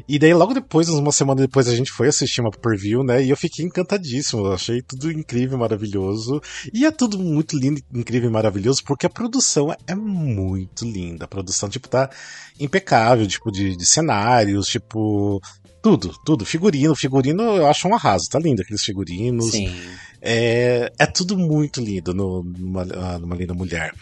E 0.06 0.18
daí, 0.18 0.32
logo 0.34 0.54
depois, 0.54 0.88
uma 0.88 1.12
semana 1.12 1.40
depois, 1.40 1.68
a 1.68 1.74
gente 1.74 1.90
foi 1.90 2.08
assistir 2.08 2.40
uma 2.40 2.50
preview, 2.50 3.02
né? 3.02 3.22
E 3.22 3.30
eu 3.30 3.36
fiquei 3.36 3.64
encantadíssimo. 3.64 4.46
Eu 4.46 4.52
achei 4.52 4.82
tudo 4.82 5.10
incrível, 5.10 5.58
maravilhoso. 5.58 6.40
E 6.72 6.84
é 6.84 6.90
tudo 6.90 7.18
muito 7.18 7.56
lindo, 7.56 7.80
incrível 7.92 8.28
e 8.28 8.32
maravilhoso, 8.32 8.84
porque 8.84 9.06
a 9.06 9.10
produção 9.10 9.74
é 9.86 9.94
muito 9.94 10.84
linda. 10.84 11.24
A 11.24 11.28
produção, 11.28 11.68
tipo, 11.68 11.88
tá 11.88 12.10
impecável, 12.60 13.26
tipo, 13.26 13.50
de, 13.50 13.76
de 13.76 13.86
cenários, 13.86 14.68
tipo. 14.68 15.40
Tudo, 15.80 16.12
tudo. 16.24 16.44
Figurino, 16.44 16.94
figurino 16.94 17.42
eu 17.42 17.66
acho 17.66 17.88
um 17.88 17.94
arraso. 17.94 18.28
Tá 18.28 18.38
lindo 18.38 18.62
aqueles 18.62 18.82
figurinos. 18.82 19.52
Sim. 19.52 19.72
É, 20.20 20.92
é 20.98 21.06
tudo 21.06 21.38
muito 21.38 21.80
lindo 21.80 22.12
no, 22.12 22.42
numa, 22.42 22.82
ah, 22.82 23.18
numa 23.18 23.36
Linda 23.36 23.54
Mulher. 23.54 23.94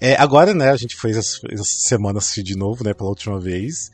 É, 0.00 0.14
agora, 0.16 0.52
né, 0.54 0.70
a 0.70 0.76
gente 0.76 0.96
fez 0.96 1.16
essa 1.16 1.40
semana 1.64 2.18
assistir 2.18 2.42
de 2.42 2.56
novo, 2.56 2.84
né, 2.84 2.92
pela 2.92 3.08
última 3.08 3.40
vez. 3.40 3.90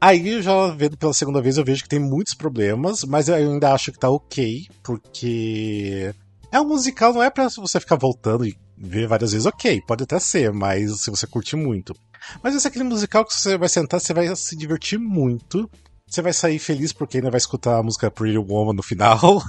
Aí, 0.00 0.40
já 0.40 0.68
vendo 0.68 0.96
pela 0.96 1.12
segunda 1.12 1.42
vez, 1.42 1.58
eu 1.58 1.64
vejo 1.64 1.82
que 1.82 1.88
tem 1.88 1.98
muitos 2.00 2.34
problemas, 2.34 3.04
mas 3.04 3.28
eu 3.28 3.34
ainda 3.34 3.72
acho 3.72 3.92
que 3.92 3.98
tá 3.98 4.08
ok, 4.08 4.66
porque 4.82 6.14
é 6.50 6.58
um 6.58 6.66
musical, 6.66 7.12
não 7.12 7.22
é 7.22 7.28
pra 7.28 7.48
você 7.48 7.78
ficar 7.78 7.96
voltando 7.96 8.46
e 8.46 8.56
ver 8.78 9.06
várias 9.06 9.32
vezes. 9.32 9.46
Ok, 9.46 9.82
pode 9.86 10.04
até 10.04 10.18
ser, 10.18 10.52
mas 10.52 11.02
se 11.02 11.10
você 11.10 11.26
curte 11.26 11.54
muito. 11.54 11.94
Mas 12.42 12.54
esse 12.54 12.66
é 12.66 12.70
aquele 12.70 12.84
musical 12.84 13.24
que 13.24 13.34
você 13.34 13.58
vai 13.58 13.68
sentar, 13.68 14.00
você 14.00 14.14
vai 14.14 14.34
se 14.34 14.56
divertir 14.56 14.98
muito. 14.98 15.70
Você 16.06 16.22
vai 16.22 16.32
sair 16.32 16.58
feliz 16.58 16.92
porque 16.92 17.18
ainda 17.18 17.30
vai 17.30 17.38
escutar 17.38 17.78
a 17.78 17.82
música 17.82 18.10
Pretty 18.10 18.38
Woman 18.38 18.72
no 18.72 18.82
final. 18.82 19.42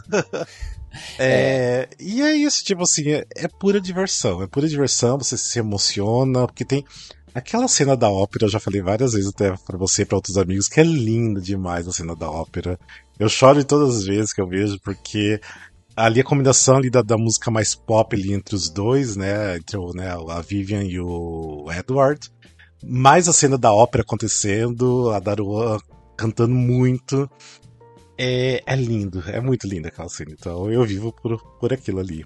é, 1.17 1.89
e 1.99 2.21
é 2.21 2.35
isso, 2.35 2.63
tipo 2.63 2.83
assim, 2.83 3.09
é, 3.09 3.25
é 3.35 3.47
pura 3.47 3.81
diversão. 3.81 4.43
É 4.43 4.47
pura 4.47 4.67
diversão, 4.67 5.17
você 5.17 5.37
se 5.37 5.57
emociona, 5.57 6.45
porque 6.45 6.63
tem 6.63 6.85
Aquela 7.33 7.67
cena 7.67 7.95
da 7.95 8.09
ópera, 8.09 8.45
eu 8.45 8.49
já 8.49 8.59
falei 8.59 8.81
várias 8.81 9.13
vezes 9.13 9.29
até 9.29 9.55
para 9.65 9.77
você 9.77 10.01
e 10.01 10.05
pra 10.05 10.17
outros 10.17 10.37
amigos, 10.37 10.67
que 10.67 10.81
é 10.81 10.83
linda 10.83 11.39
demais 11.39 11.87
a 11.87 11.91
cena 11.91 12.13
da 12.13 12.29
ópera. 12.29 12.77
Eu 13.17 13.29
choro 13.29 13.63
todas 13.63 13.97
as 13.97 14.05
vezes 14.05 14.33
que 14.33 14.41
eu 14.41 14.47
vejo, 14.47 14.77
porque 14.81 15.39
ali 15.95 16.19
a 16.19 16.23
combinação 16.25 16.77
ali 16.77 16.89
da, 16.89 17.01
da 17.01 17.17
música 17.17 17.49
mais 17.49 17.73
pop 17.73 18.15
ali 18.15 18.33
entre 18.33 18.53
os 18.55 18.69
dois, 18.69 19.15
né, 19.15 19.55
entre 19.57 19.77
o, 19.77 19.93
né, 19.93 20.09
a 20.09 20.41
Vivian 20.41 20.83
e 20.83 20.99
o 20.99 21.67
Edward, 21.71 22.29
mais 22.83 23.29
a 23.29 23.33
cena 23.33 23.57
da 23.57 23.73
ópera 23.73 24.03
acontecendo, 24.03 25.11
a 25.11 25.19
Darua 25.19 25.81
cantando 26.17 26.53
muito, 26.53 27.29
é, 28.17 28.61
é 28.65 28.75
lindo, 28.75 29.23
é 29.27 29.39
muito 29.39 29.67
linda 29.67 29.87
aquela 29.87 30.09
cena, 30.09 30.31
então 30.31 30.69
eu 30.69 30.83
vivo 30.85 31.13
por, 31.13 31.37
por 31.59 31.71
aquilo 31.71 31.99
ali. 31.99 32.25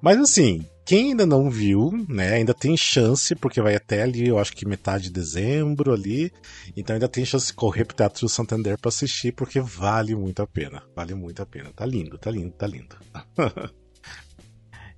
Mas 0.00 0.18
assim, 0.18 0.66
quem 0.84 1.10
ainda 1.10 1.24
não 1.24 1.48
viu, 1.48 1.90
né, 2.08 2.34
ainda 2.34 2.52
tem 2.52 2.76
chance, 2.76 3.34
porque 3.36 3.60
vai 3.60 3.74
até 3.74 4.02
ali, 4.02 4.28
eu 4.28 4.38
acho 4.38 4.52
que 4.52 4.66
metade 4.66 5.04
de 5.04 5.10
dezembro 5.10 5.92
ali. 5.92 6.32
Então 6.76 6.94
ainda 6.94 7.08
tem 7.08 7.24
chance 7.24 7.48
de 7.48 7.54
correr 7.54 7.84
pro 7.84 7.96
Teatro 7.96 8.28
Santander 8.28 8.78
para 8.78 8.88
assistir, 8.88 9.32
porque 9.32 9.60
vale 9.60 10.14
muito 10.14 10.42
a 10.42 10.46
pena. 10.46 10.82
Vale 10.94 11.14
muito 11.14 11.40
a 11.40 11.46
pena. 11.46 11.70
Tá 11.74 11.86
lindo, 11.86 12.18
tá 12.18 12.30
lindo, 12.30 12.52
tá 12.52 12.66
lindo. 12.66 12.96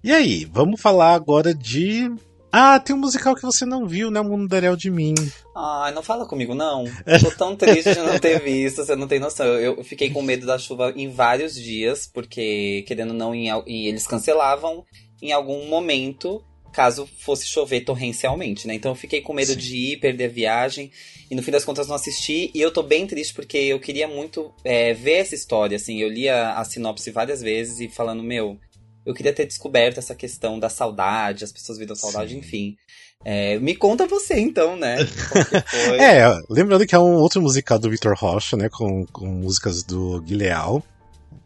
e 0.02 0.12
aí, 0.12 0.44
vamos 0.46 0.80
falar 0.80 1.14
agora 1.14 1.54
de. 1.54 2.10
Ah, 2.56 2.78
tem 2.78 2.94
um 2.94 3.00
musical 3.00 3.34
que 3.34 3.42
você 3.42 3.66
não 3.66 3.84
viu, 3.84 4.12
né? 4.12 4.20
O 4.20 4.24
Mundo 4.24 4.46
Darel 4.46 4.76
de 4.76 4.88
Mim. 4.88 5.12
Ai, 5.56 5.92
não 5.92 6.04
fala 6.04 6.24
comigo, 6.24 6.54
não. 6.54 6.84
Tô 7.20 7.32
tão 7.32 7.56
triste 7.56 7.92
de 7.92 7.98
não 7.98 8.16
ter 8.16 8.40
visto, 8.40 8.84
você 8.84 8.94
não 8.94 9.08
tem 9.08 9.18
noção. 9.18 9.44
Eu, 9.44 9.76
eu 9.78 9.82
fiquei 9.82 10.08
com 10.08 10.22
medo 10.22 10.46
da 10.46 10.56
chuva 10.56 10.92
em 10.94 11.10
vários 11.10 11.56
dias, 11.56 12.06
porque, 12.06 12.84
querendo 12.86 13.10
ou 13.10 13.16
não, 13.16 13.34
em, 13.34 13.48
em, 13.66 13.88
eles 13.88 14.06
cancelavam 14.06 14.84
em 15.20 15.32
algum 15.32 15.66
momento, 15.66 16.44
caso 16.72 17.08
fosse 17.18 17.44
chover 17.44 17.80
torrencialmente, 17.80 18.68
né? 18.68 18.74
Então 18.74 18.92
eu 18.92 18.96
fiquei 18.96 19.20
com 19.20 19.32
medo 19.32 19.54
Sim. 19.54 19.58
de 19.58 19.76
ir, 19.76 19.96
perder 19.96 20.26
a 20.26 20.28
viagem. 20.28 20.92
E 21.28 21.34
no 21.34 21.42
fim 21.42 21.50
das 21.50 21.64
contas 21.64 21.88
não 21.88 21.96
assisti. 21.96 22.52
E 22.54 22.60
eu 22.60 22.70
tô 22.70 22.84
bem 22.84 23.04
triste 23.04 23.34
porque 23.34 23.58
eu 23.58 23.80
queria 23.80 24.06
muito 24.06 24.54
é, 24.62 24.94
ver 24.94 25.14
essa 25.14 25.34
história, 25.34 25.74
assim. 25.74 25.98
Eu 25.98 26.08
li 26.08 26.28
a, 26.28 26.56
a 26.56 26.64
sinopse 26.64 27.10
várias 27.10 27.42
vezes 27.42 27.80
e 27.80 27.88
falando, 27.88 28.22
meu, 28.22 28.60
eu 29.04 29.14
queria 29.14 29.32
ter 29.32 29.46
descoberto 29.46 29.98
essa 29.98 30.14
questão 30.14 30.58
da 30.58 30.68
saudade, 30.68 31.44
as 31.44 31.52
pessoas 31.52 31.78
viram 31.78 31.94
saudade, 31.94 32.32
Sim. 32.32 32.38
enfim. 32.38 32.76
É, 33.24 33.58
me 33.58 33.74
conta 33.74 34.06
você, 34.06 34.38
então, 34.38 34.76
né? 34.76 34.98
é, 35.98 36.24
lembrando 36.50 36.86
que 36.86 36.94
é 36.94 36.98
um 36.98 37.14
outro 37.14 37.40
musical 37.40 37.78
do 37.78 37.90
Victor 37.90 38.14
Rocha, 38.16 38.56
né? 38.56 38.68
Com, 38.68 39.06
com 39.06 39.26
músicas 39.26 39.82
do 39.82 40.20
Guilherme. 40.20 40.82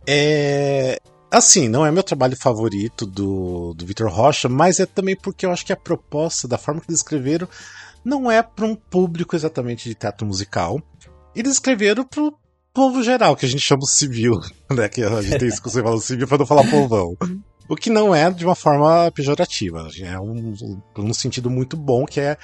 É, 0.06 0.98
Assim, 1.30 1.68
não 1.68 1.84
é 1.84 1.90
meu 1.90 2.02
trabalho 2.02 2.36
favorito 2.36 3.04
do, 3.04 3.74
do 3.74 3.84
Vitor 3.84 4.10
Rocha, 4.10 4.48
mas 4.48 4.80
é 4.80 4.86
também 4.86 5.14
porque 5.14 5.44
eu 5.44 5.50
acho 5.50 5.64
que 5.64 5.72
a 5.72 5.76
proposta, 5.76 6.48
da 6.48 6.56
forma 6.56 6.80
que 6.80 6.90
eles 6.90 7.00
escreveram, 7.00 7.46
não 8.02 8.30
é 8.30 8.42
para 8.42 8.64
um 8.64 8.74
público 8.74 9.36
exatamente 9.36 9.88
de 9.88 9.94
teatro 9.94 10.26
musical. 10.26 10.80
Eles 11.36 11.52
escreveram 11.52 12.04
para 12.04 12.22
o 12.22 12.32
povo 12.72 13.02
geral, 13.02 13.36
que 13.36 13.44
a 13.44 13.48
gente 13.48 13.62
chama 13.62 13.82
civil, 13.82 14.40
né? 14.74 14.88
Que 14.88 15.02
a 15.02 15.20
gente 15.20 15.38
tem 15.38 15.48
isso 15.48 15.62
que 15.62 15.68
você 15.70 15.82
fala 15.82 16.00
civil 16.00 16.26
para 16.26 16.38
não 16.38 16.46
falar 16.46 16.68
povão. 16.70 17.14
O 17.68 17.76
que 17.76 17.90
não 17.90 18.14
é 18.14 18.30
de 18.30 18.44
uma 18.44 18.54
forma 18.54 19.10
pejorativa, 19.12 19.88
é 20.00 20.18
um, 20.18 20.54
um 20.96 21.12
sentido 21.12 21.50
muito 21.50 21.76
bom, 21.76 22.06
que 22.06 22.18
é 22.18 22.38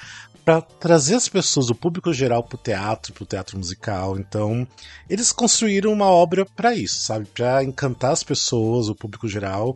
para 0.45 0.61
trazer 0.61 1.15
as 1.15 1.27
pessoas, 1.27 1.71
o 1.71 1.75
público 1.75 2.13
geral, 2.13 2.43
pro 2.43 2.57
teatro, 2.57 3.11
pro 3.11 3.25
teatro 3.25 3.57
musical. 3.57 4.19
Então, 4.19 4.67
eles 5.09 5.31
construíram 5.31 5.91
uma 5.91 6.05
obra 6.05 6.45
para 6.45 6.75
isso, 6.75 7.01
sabe? 7.01 7.25
Para 7.25 7.63
encantar 7.63 8.11
as 8.11 8.23
pessoas, 8.23 8.87
o 8.87 8.93
público 8.93 9.27
geral. 9.27 9.75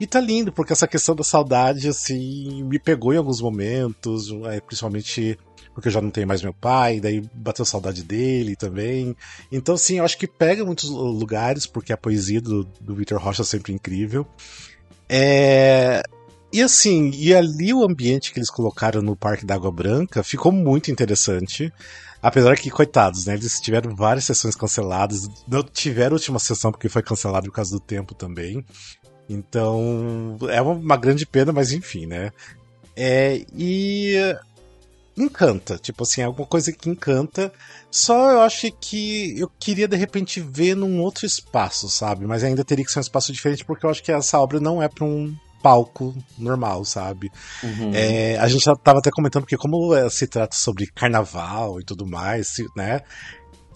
E 0.00 0.06
tá 0.06 0.20
lindo, 0.20 0.52
porque 0.52 0.72
essa 0.72 0.88
questão 0.88 1.14
da 1.14 1.22
saudade, 1.22 1.88
assim, 1.88 2.64
me 2.64 2.80
pegou 2.80 3.14
em 3.14 3.16
alguns 3.16 3.40
momentos, 3.40 4.32
é, 4.46 4.60
principalmente 4.60 5.38
porque 5.72 5.86
eu 5.86 5.92
já 5.92 6.00
não 6.00 6.10
tenho 6.10 6.26
mais 6.26 6.42
meu 6.42 6.52
pai, 6.52 6.98
daí 6.98 7.22
bateu 7.32 7.64
saudade 7.64 8.02
dele 8.02 8.56
também. 8.56 9.16
Então, 9.50 9.76
sim, 9.76 9.98
eu 9.98 10.04
acho 10.04 10.18
que 10.18 10.26
pega 10.26 10.64
muitos 10.64 10.90
lugares, 10.90 11.66
porque 11.66 11.92
a 11.92 11.96
poesia 11.96 12.40
do, 12.40 12.64
do 12.80 12.96
Victor 12.96 13.20
Rocha 13.20 13.42
é 13.42 13.44
sempre 13.44 13.72
incrível. 13.72 14.26
É, 15.08 16.02
e 16.52 16.62
assim, 16.62 17.10
e 17.14 17.34
ali 17.34 17.72
o 17.74 17.84
ambiente 17.84 18.32
que 18.32 18.38
eles 18.38 18.50
colocaram 18.50 19.02
no 19.02 19.16
Parque 19.16 19.44
da 19.44 19.54
Água 19.54 19.70
Branca 19.70 20.22
ficou 20.22 20.50
muito 20.52 20.90
interessante. 20.90 21.72
Apesar 22.20 22.56
que, 22.56 22.70
coitados, 22.70 23.26
né? 23.26 23.34
Eles 23.34 23.60
tiveram 23.60 23.94
várias 23.94 24.24
sessões 24.24 24.56
canceladas. 24.56 25.28
Não 25.46 25.62
tiveram 25.62 26.12
a 26.12 26.18
última 26.18 26.38
sessão 26.38 26.72
porque 26.72 26.88
foi 26.88 27.02
cancelado 27.02 27.46
por 27.46 27.54
causa 27.54 27.70
do 27.70 27.80
tempo 27.80 28.14
também. 28.14 28.64
Então, 29.28 30.36
é 30.50 30.60
uma 30.60 30.96
grande 30.96 31.24
pena, 31.26 31.52
mas 31.52 31.70
enfim, 31.70 32.06
né? 32.06 32.32
É, 32.96 33.44
e 33.54 34.16
encanta, 35.22 35.78
tipo 35.78 36.02
assim, 36.02 36.20
é 36.20 36.24
alguma 36.24 36.46
coisa 36.46 36.72
que 36.72 36.88
encanta. 36.88 37.52
Só 37.90 38.30
eu 38.30 38.40
acho 38.42 38.70
que 38.80 39.38
eu 39.38 39.50
queria 39.58 39.88
de 39.88 39.96
repente 39.96 40.40
ver 40.40 40.74
num 40.74 41.00
outro 41.00 41.26
espaço, 41.26 41.88
sabe? 41.88 42.26
Mas 42.26 42.44
ainda 42.44 42.64
teria 42.64 42.84
que 42.84 42.92
ser 42.92 42.98
um 42.98 43.02
espaço 43.02 43.32
diferente 43.32 43.64
porque 43.64 43.86
eu 43.86 43.90
acho 43.90 44.02
que 44.02 44.12
essa 44.12 44.38
obra 44.38 44.60
não 44.60 44.82
é 44.82 44.88
para 44.88 45.04
um 45.04 45.34
palco 45.62 46.14
normal, 46.38 46.84
sabe? 46.84 47.30
Uhum. 47.62 47.92
É, 47.94 48.36
a 48.38 48.48
gente 48.48 48.64
já 48.64 48.76
tava 48.76 48.98
até 48.98 49.10
comentando 49.10 49.46
que 49.46 49.56
como 49.56 49.94
é, 49.94 50.08
se 50.08 50.26
trata 50.26 50.56
sobre 50.56 50.86
carnaval 50.86 51.80
e 51.80 51.84
tudo 51.84 52.06
mais, 52.06 52.54
né? 52.76 53.00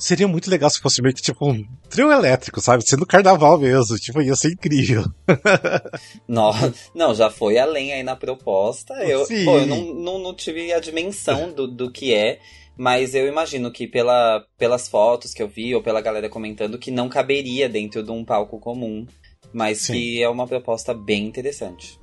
Seria 0.03 0.27
muito 0.27 0.51
legal 0.51 0.69
se 0.69 0.81
fosse 0.81 1.01
meio 1.01 1.15
que 1.15 1.23
tipo 1.23 1.49
um 1.49 1.65
trio 1.89 2.11
elétrico, 2.11 2.61
sabe? 2.61 2.83
Sendo 2.85 3.07
carnaval 3.07 3.57
mesmo, 3.57 3.97
tipo, 4.01 4.21
ia 4.21 4.35
ser 4.35 4.51
incrível. 4.51 5.05
não, 6.27 6.51
não, 6.93 7.15
já 7.15 7.31
foi 7.31 7.57
além 7.57 7.93
aí 7.93 8.03
na 8.03 8.17
proposta. 8.17 8.95
Eu, 9.05 9.25
pô, 9.45 9.59
eu 9.61 9.67
não, 9.67 9.95
não, 9.95 10.19
não, 10.19 10.35
tive 10.35 10.73
a 10.73 10.81
dimensão 10.81 11.53
do, 11.53 11.69
do 11.69 11.89
que 11.89 12.13
é, 12.13 12.41
mas 12.77 13.15
eu 13.15 13.29
imagino 13.29 13.71
que 13.71 13.87
pela, 13.87 14.45
pelas 14.59 14.89
fotos 14.89 15.33
que 15.33 15.41
eu 15.41 15.47
vi 15.47 15.73
ou 15.73 15.81
pela 15.81 16.01
galera 16.01 16.29
comentando 16.29 16.81
que 16.81 16.91
não 16.91 17.09
caberia 17.09 17.69
dentro 17.69 18.03
de 18.03 18.11
um 18.11 18.25
palco 18.25 18.59
comum 18.59 19.07
mas 19.53 19.83
Sim. 19.83 19.93
que 19.93 20.23
é 20.23 20.29
uma 20.29 20.47
proposta 20.47 20.95
bem 20.95 21.27
interessante. 21.27 22.01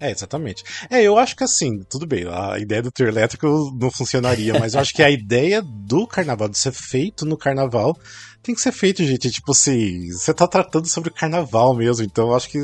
É, 0.00 0.10
exatamente. 0.10 0.64
É, 0.88 1.02
eu 1.02 1.18
acho 1.18 1.36
que 1.36 1.44
assim, 1.44 1.82
tudo 1.82 2.06
bem, 2.06 2.24
a 2.26 2.58
ideia 2.58 2.82
do 2.82 2.90
trio 2.90 3.08
elétrico 3.08 3.46
não 3.78 3.90
funcionaria, 3.90 4.58
mas 4.58 4.72
eu 4.72 4.80
acho 4.80 4.94
que 4.94 5.02
a 5.02 5.10
ideia 5.10 5.62
do 5.62 6.06
carnaval, 6.06 6.48
de 6.48 6.58
ser 6.58 6.72
feito 6.72 7.26
no 7.26 7.36
carnaval, 7.36 7.94
tem 8.42 8.54
que 8.54 8.60
ser 8.60 8.72
feito, 8.72 9.04
gente. 9.04 9.30
Tipo 9.30 9.52
assim, 9.52 10.10
você 10.10 10.32
tá 10.32 10.48
tratando 10.48 10.88
sobre 10.88 11.10
o 11.10 11.14
carnaval 11.14 11.74
mesmo, 11.74 12.04
então 12.04 12.28
eu 12.28 12.34
acho 12.34 12.48
que. 12.48 12.58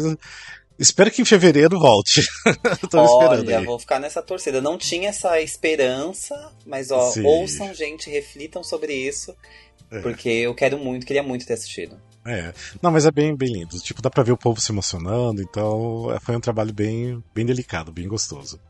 Espero 0.79 1.11
que 1.11 1.23
em 1.23 1.25
fevereiro 1.25 1.79
volte. 1.79 2.23
Tô 2.91 2.99
Olha, 2.99 3.07
esperando 3.07 3.49
aí. 3.49 3.65
vou 3.65 3.79
ficar 3.79 3.99
nessa 3.99 4.21
torcida. 4.23 4.61
Não 4.61 4.77
tinha 4.77 5.09
essa 5.09 5.41
esperança, 5.41 6.53
mas 6.67 6.91
ó, 6.91 7.11
Sim. 7.11 7.25
ouçam, 7.25 7.73
gente, 7.73 8.11
reflitam 8.11 8.63
sobre 8.63 8.95
isso. 8.95 9.35
É. 9.91 10.01
Porque 10.01 10.29
eu 10.29 10.55
quero 10.55 10.79
muito, 10.79 11.07
queria 11.07 11.23
muito 11.23 11.47
ter 11.47 11.55
assistido. 11.55 11.99
É. 12.27 12.53
Não, 12.83 12.91
mas 12.91 13.07
é 13.07 13.11
bem, 13.11 13.35
bem 13.35 13.53
lindo. 13.53 13.79
Tipo, 13.79 14.03
dá 14.03 14.11
pra 14.11 14.23
ver 14.23 14.33
o 14.33 14.37
povo 14.37 14.61
se 14.61 14.73
emocionando, 14.73 15.41
então 15.43 16.13
é, 16.13 16.21
foi 16.21 16.37
um 16.37 16.41
trabalho 16.41 16.73
bem, 16.73 17.23
bem 17.35 17.47
delicado, 17.47 17.93
bem 17.93 18.09
gostoso. 18.09 18.61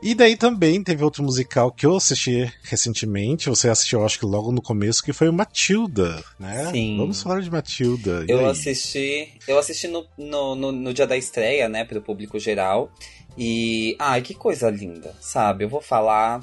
E 0.00 0.14
daí 0.14 0.36
também 0.36 0.82
teve 0.82 1.02
outro 1.02 1.22
musical 1.22 1.72
que 1.72 1.84
eu 1.84 1.96
assisti 1.96 2.52
recentemente, 2.62 3.48
você 3.48 3.68
assistiu 3.68 4.04
acho 4.04 4.18
que 4.18 4.24
logo 4.24 4.52
no 4.52 4.62
começo, 4.62 5.02
que 5.02 5.12
foi 5.12 5.28
o 5.28 5.32
Matilda, 5.32 6.22
né? 6.38 6.70
Sim. 6.70 6.96
Vamos 6.96 7.20
falar 7.20 7.40
de 7.40 7.50
Matilda. 7.50 8.24
Eu 8.28 8.46
assisti, 8.46 9.32
eu 9.48 9.58
assisti 9.58 9.88
no, 9.88 10.06
no, 10.16 10.54
no, 10.54 10.72
no, 10.72 10.94
dia 10.94 11.06
da 11.06 11.16
estreia, 11.16 11.68
né, 11.68 11.84
pro 11.84 12.00
público 12.00 12.38
geral. 12.38 12.90
E, 13.36 13.96
ai, 13.98 14.22
que 14.22 14.34
coisa 14.34 14.70
linda, 14.70 15.14
sabe? 15.20 15.64
Eu 15.64 15.68
vou 15.68 15.80
falar, 15.80 16.40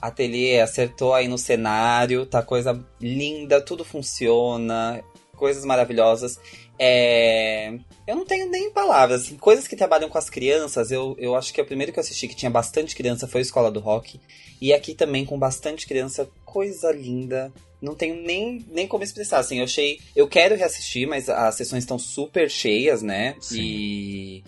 Ateliê 0.00 0.60
acertou 0.60 1.14
aí 1.14 1.26
no 1.26 1.38
cenário, 1.38 2.26
tá 2.26 2.42
coisa 2.42 2.80
linda, 3.00 3.60
tudo 3.60 3.84
funciona, 3.84 5.02
coisas 5.36 5.64
maravilhosas. 5.64 6.38
É... 6.78 7.72
Eu 8.06 8.16
não 8.16 8.24
tenho 8.24 8.50
nem 8.50 8.70
palavras. 8.70 9.22
Assim, 9.22 9.36
coisas 9.36 9.68
que 9.68 9.76
trabalham 9.76 10.08
com 10.08 10.18
as 10.18 10.30
crianças, 10.30 10.90
eu, 10.90 11.14
eu 11.18 11.34
acho 11.34 11.52
que 11.52 11.60
é 11.60 11.62
o 11.62 11.66
primeiro 11.66 11.92
que 11.92 11.98
eu 11.98 12.02
assisti 12.02 12.26
que 12.28 12.34
tinha 12.34 12.50
bastante 12.50 12.94
criança 12.94 13.28
foi 13.28 13.40
a 13.40 13.42
Escola 13.42 13.70
do 13.70 13.80
Rock. 13.80 14.20
E 14.60 14.72
aqui 14.72 14.94
também 14.94 15.24
com 15.24 15.38
bastante 15.38 15.86
criança, 15.86 16.28
coisa 16.44 16.90
linda. 16.92 17.52
Não 17.80 17.94
tenho 17.94 18.16
nem, 18.16 18.64
nem 18.70 18.86
como 18.86 19.04
expressar. 19.04 19.38
Assim, 19.38 19.58
eu 19.58 19.64
achei. 19.64 20.00
Eu 20.14 20.26
quero 20.26 20.56
reassistir, 20.56 21.06
mas 21.06 21.28
as 21.28 21.54
sessões 21.54 21.82
estão 21.82 21.98
super 21.98 22.50
cheias, 22.50 23.02
né? 23.02 23.36
Sim. 23.40 23.60
E. 23.60 24.44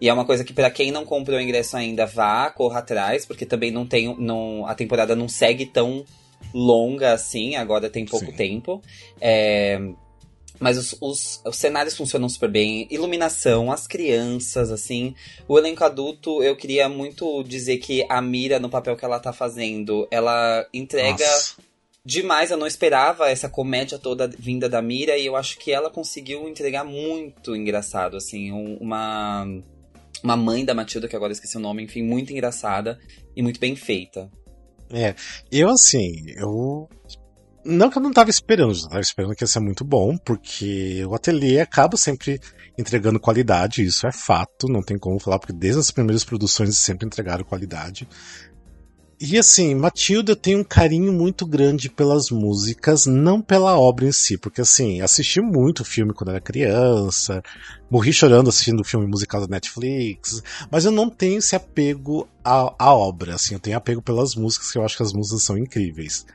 E 0.00 0.08
é 0.08 0.12
uma 0.12 0.24
coisa 0.24 0.42
que 0.42 0.52
para 0.52 0.68
quem 0.68 0.90
não 0.90 1.04
comprou 1.04 1.38
o 1.38 1.40
ingresso 1.40 1.76
ainda, 1.76 2.04
vá, 2.04 2.50
corra 2.50 2.80
atrás, 2.80 3.24
porque 3.24 3.46
também 3.46 3.70
não 3.70 3.86
tem. 3.86 4.16
Não, 4.18 4.66
a 4.66 4.74
temporada 4.74 5.14
não 5.14 5.28
segue 5.28 5.64
tão 5.64 6.04
longa 6.52 7.12
assim, 7.12 7.54
agora 7.54 7.88
tem 7.88 8.04
pouco 8.04 8.26
Sim. 8.26 8.32
tempo. 8.32 8.82
É, 9.20 9.80
mas 10.62 10.78
os, 10.78 10.96
os, 11.00 11.42
os, 11.44 11.56
cenários 11.56 11.96
funcionam 11.96 12.28
super 12.28 12.50
bem. 12.50 12.86
Iluminação, 12.90 13.72
as 13.72 13.86
crianças, 13.86 14.70
assim. 14.70 15.14
O 15.48 15.58
elenco 15.58 15.84
adulto, 15.84 16.42
eu 16.42 16.56
queria 16.56 16.88
muito 16.88 17.42
dizer 17.42 17.78
que 17.78 18.06
a 18.08 18.22
Mira, 18.22 18.60
no 18.60 18.70
papel 18.70 18.96
que 18.96 19.04
ela 19.04 19.18
tá 19.18 19.32
fazendo, 19.32 20.06
ela 20.10 20.66
entrega 20.72 21.24
Nossa. 21.24 21.56
demais. 22.04 22.50
Eu 22.50 22.56
não 22.56 22.66
esperava 22.66 23.28
essa 23.28 23.48
comédia 23.48 23.98
toda 23.98 24.28
vinda 24.28 24.68
da 24.68 24.80
Mira. 24.80 25.18
E 25.18 25.26
eu 25.26 25.34
acho 25.34 25.58
que 25.58 25.72
ela 25.72 25.90
conseguiu 25.90 26.48
entregar 26.48 26.84
muito 26.84 27.56
engraçado, 27.56 28.16
assim. 28.16 28.52
Um, 28.52 28.76
uma, 28.76 29.44
uma 30.22 30.36
mãe 30.36 30.64
da 30.64 30.74
Matilda, 30.74 31.08
que 31.08 31.16
agora 31.16 31.32
esqueci 31.32 31.56
o 31.56 31.60
nome, 31.60 31.82
enfim, 31.82 32.02
muito 32.02 32.32
engraçada 32.32 33.00
e 33.34 33.42
muito 33.42 33.58
bem 33.58 33.74
feita. 33.74 34.30
É, 34.92 35.14
eu 35.50 35.70
assim, 35.70 36.24
eu 36.36 36.88
não 37.64 37.90
que 37.90 37.98
eu 37.98 38.02
não 38.02 38.12
tava 38.12 38.30
esperando, 38.30 38.74
eu 38.74 38.88
tava 38.88 39.00
esperando 39.00 39.34
que 39.34 39.44
ia 39.44 39.48
ser 39.48 39.60
muito 39.60 39.84
bom, 39.84 40.16
porque 40.16 41.04
o 41.06 41.14
ateliê 41.14 41.60
acaba 41.60 41.96
sempre 41.96 42.40
entregando 42.78 43.20
qualidade, 43.20 43.84
isso 43.84 44.06
é 44.06 44.12
fato, 44.12 44.68
não 44.68 44.82
tem 44.82 44.98
como 44.98 45.20
falar, 45.20 45.38
porque 45.38 45.52
desde 45.52 45.80
as 45.80 45.90
primeiras 45.90 46.24
produções 46.24 46.76
sempre 46.78 47.06
entregaram 47.06 47.44
qualidade. 47.44 48.08
E 49.24 49.38
assim, 49.38 49.72
Matilda 49.76 50.34
tem 50.34 50.56
um 50.56 50.64
carinho 50.64 51.12
muito 51.12 51.46
grande 51.46 51.88
pelas 51.88 52.30
músicas, 52.30 53.06
não 53.06 53.40
pela 53.40 53.78
obra 53.78 54.06
em 54.06 54.10
si, 54.10 54.36
porque 54.36 54.62
assim, 54.62 55.00
assisti 55.00 55.40
muito 55.40 55.84
filme 55.84 56.12
quando 56.12 56.30
era 56.30 56.40
criança, 56.40 57.40
morri 57.88 58.12
chorando 58.12 58.48
assistindo 58.48 58.80
o 58.80 58.84
filme 58.84 59.06
musical 59.06 59.40
da 59.40 59.46
Netflix, 59.46 60.42
mas 60.68 60.84
eu 60.84 60.90
não 60.90 61.08
tenho 61.08 61.38
esse 61.38 61.54
apego 61.54 62.28
à, 62.42 62.74
à 62.76 62.92
obra, 62.92 63.36
assim, 63.36 63.54
eu 63.54 63.60
tenho 63.60 63.76
apego 63.76 64.02
pelas 64.02 64.34
músicas, 64.34 64.72
que 64.72 64.78
eu 64.78 64.84
acho 64.84 64.96
que 64.96 65.04
as 65.04 65.12
músicas 65.12 65.44
são 65.44 65.56
incríveis. 65.56 66.26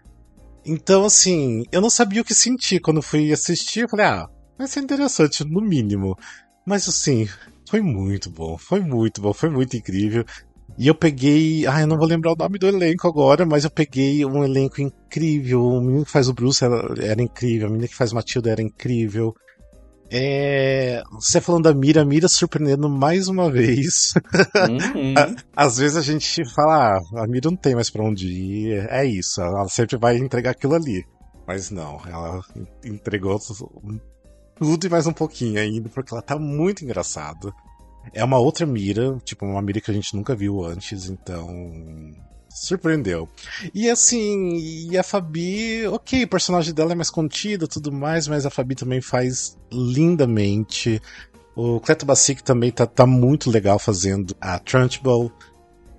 Então, 0.67 1.05
assim, 1.05 1.63
eu 1.71 1.79
não 1.79 1.89
sabia 1.89 2.21
o 2.21 2.25
que 2.25 2.33
sentir 2.33 2.81
quando 2.81 3.01
fui 3.01 3.31
assistir. 3.31 3.81
Eu 3.81 3.89
falei, 3.89 4.05
ah, 4.05 4.27
vai 4.57 4.67
ser 4.67 4.81
interessante, 4.81 5.45
no 5.45 5.61
mínimo. 5.61 6.17
Mas, 6.65 6.89
assim, 6.89 7.25
foi 7.69 7.79
muito 7.79 8.29
bom, 8.29 8.57
foi 8.57 8.81
muito 8.81 9.21
bom, 9.21 9.33
foi 9.33 9.49
muito 9.49 9.77
incrível. 9.77 10.25
E 10.77 10.87
eu 10.87 10.93
peguei. 10.93 11.65
Ah, 11.65 11.81
eu 11.81 11.87
não 11.87 11.97
vou 11.97 12.05
lembrar 12.05 12.33
o 12.33 12.35
nome 12.35 12.59
do 12.59 12.67
elenco 12.67 13.07
agora, 13.07 13.45
mas 13.45 13.63
eu 13.63 13.71
peguei 13.71 14.25
um 14.25 14.43
elenco 14.43 14.81
incrível. 14.81 15.63
O 15.63 15.81
menino 15.81 16.05
que 16.05 16.11
faz 16.11 16.27
o 16.27 16.33
Bruce 16.33 16.63
era, 16.63 16.93
era 17.01 17.21
incrível, 17.21 17.67
a 17.67 17.69
menina 17.69 17.87
que 17.87 17.95
faz 17.95 18.11
Matilda 18.11 18.51
era 18.51 18.61
incrível. 18.61 19.33
É... 20.09 21.01
Você 21.11 21.41
falando 21.41 21.63
da 21.63 21.73
Mira, 21.73 22.01
a 22.01 22.05
Mira 22.05 22.27
surpreendendo 22.27 22.89
mais 22.89 23.27
uma 23.27 23.51
vez. 23.51 24.13
Uhum. 24.55 25.13
Às 25.55 25.77
vezes 25.77 25.97
a 25.97 26.01
gente 26.01 26.43
fala, 26.53 26.97
ah, 26.97 27.23
a 27.23 27.27
Mira 27.27 27.49
não 27.49 27.57
tem 27.57 27.75
mais 27.75 27.89
pra 27.89 28.03
onde 28.03 28.27
ir, 28.27 28.87
é 28.89 29.05
isso, 29.05 29.41
ela 29.41 29.67
sempre 29.67 29.97
vai 29.97 30.17
entregar 30.17 30.51
aquilo 30.51 30.75
ali. 30.75 31.05
Mas 31.45 31.71
não, 31.71 32.01
ela 32.05 32.41
entregou 32.83 33.39
tudo 34.55 34.85
e 34.85 34.89
mais 34.89 35.07
um 35.07 35.13
pouquinho 35.13 35.59
ainda, 35.59 35.89
porque 35.89 36.13
ela 36.13 36.21
tá 36.21 36.37
muito 36.37 36.83
engraçada. 36.83 37.53
É 38.13 38.23
uma 38.23 38.37
outra 38.37 38.65
Mira, 38.65 39.17
tipo, 39.23 39.45
uma 39.45 39.61
Mira 39.61 39.81
que 39.81 39.91
a 39.91 39.93
gente 39.93 40.15
nunca 40.15 40.35
viu 40.35 40.63
antes, 40.63 41.09
então 41.09 41.47
surpreendeu. 42.59 43.29
E 43.73 43.89
assim, 43.89 44.57
e 44.89 44.97
a 44.97 45.03
Fabi, 45.03 45.85
ok, 45.87 46.23
o 46.23 46.27
personagem 46.27 46.73
dela 46.73 46.91
é 46.91 46.95
mais 46.95 47.09
contido 47.09 47.67
tudo 47.67 47.91
mais, 47.91 48.27
mas 48.27 48.45
a 48.45 48.49
Fabi 48.49 48.75
também 48.75 49.01
faz 49.01 49.57
lindamente. 49.71 51.01
O 51.55 51.79
Cleto 51.79 52.05
Bacic 52.05 52.43
também 52.43 52.71
tá, 52.71 52.85
tá 52.85 53.05
muito 53.05 53.49
legal 53.49 53.79
fazendo 53.79 54.35
a 54.39 54.59
Trunchbull. 54.59 55.31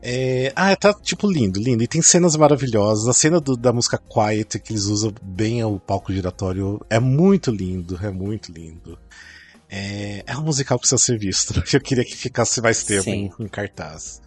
É, 0.00 0.52
ah, 0.54 0.74
tá 0.76 0.94
tipo 0.94 1.30
lindo, 1.30 1.60
lindo. 1.60 1.82
E 1.82 1.88
tem 1.88 2.00
cenas 2.00 2.36
maravilhosas. 2.36 3.08
A 3.08 3.12
cena 3.12 3.40
do, 3.40 3.56
da 3.56 3.72
música 3.72 3.98
Quiet, 3.98 4.58
que 4.60 4.72
eles 4.72 4.84
usam 4.84 5.12
bem 5.22 5.62
o 5.64 5.78
palco 5.78 6.12
giratório, 6.12 6.80
é 6.88 7.00
muito 7.00 7.50
lindo, 7.50 7.98
é 8.02 8.10
muito 8.10 8.52
lindo. 8.52 8.98
É, 9.68 10.22
é 10.26 10.36
um 10.36 10.42
musical 10.42 10.78
que 10.78 10.82
precisa 10.82 10.98
ser 10.98 11.18
visto. 11.18 11.62
Eu 11.72 11.80
queria 11.80 12.04
que 12.04 12.16
ficasse 12.16 12.60
mais 12.60 12.84
tempo 12.84 13.10
em, 13.10 13.30
em 13.38 13.48
cartaz. 13.48 14.22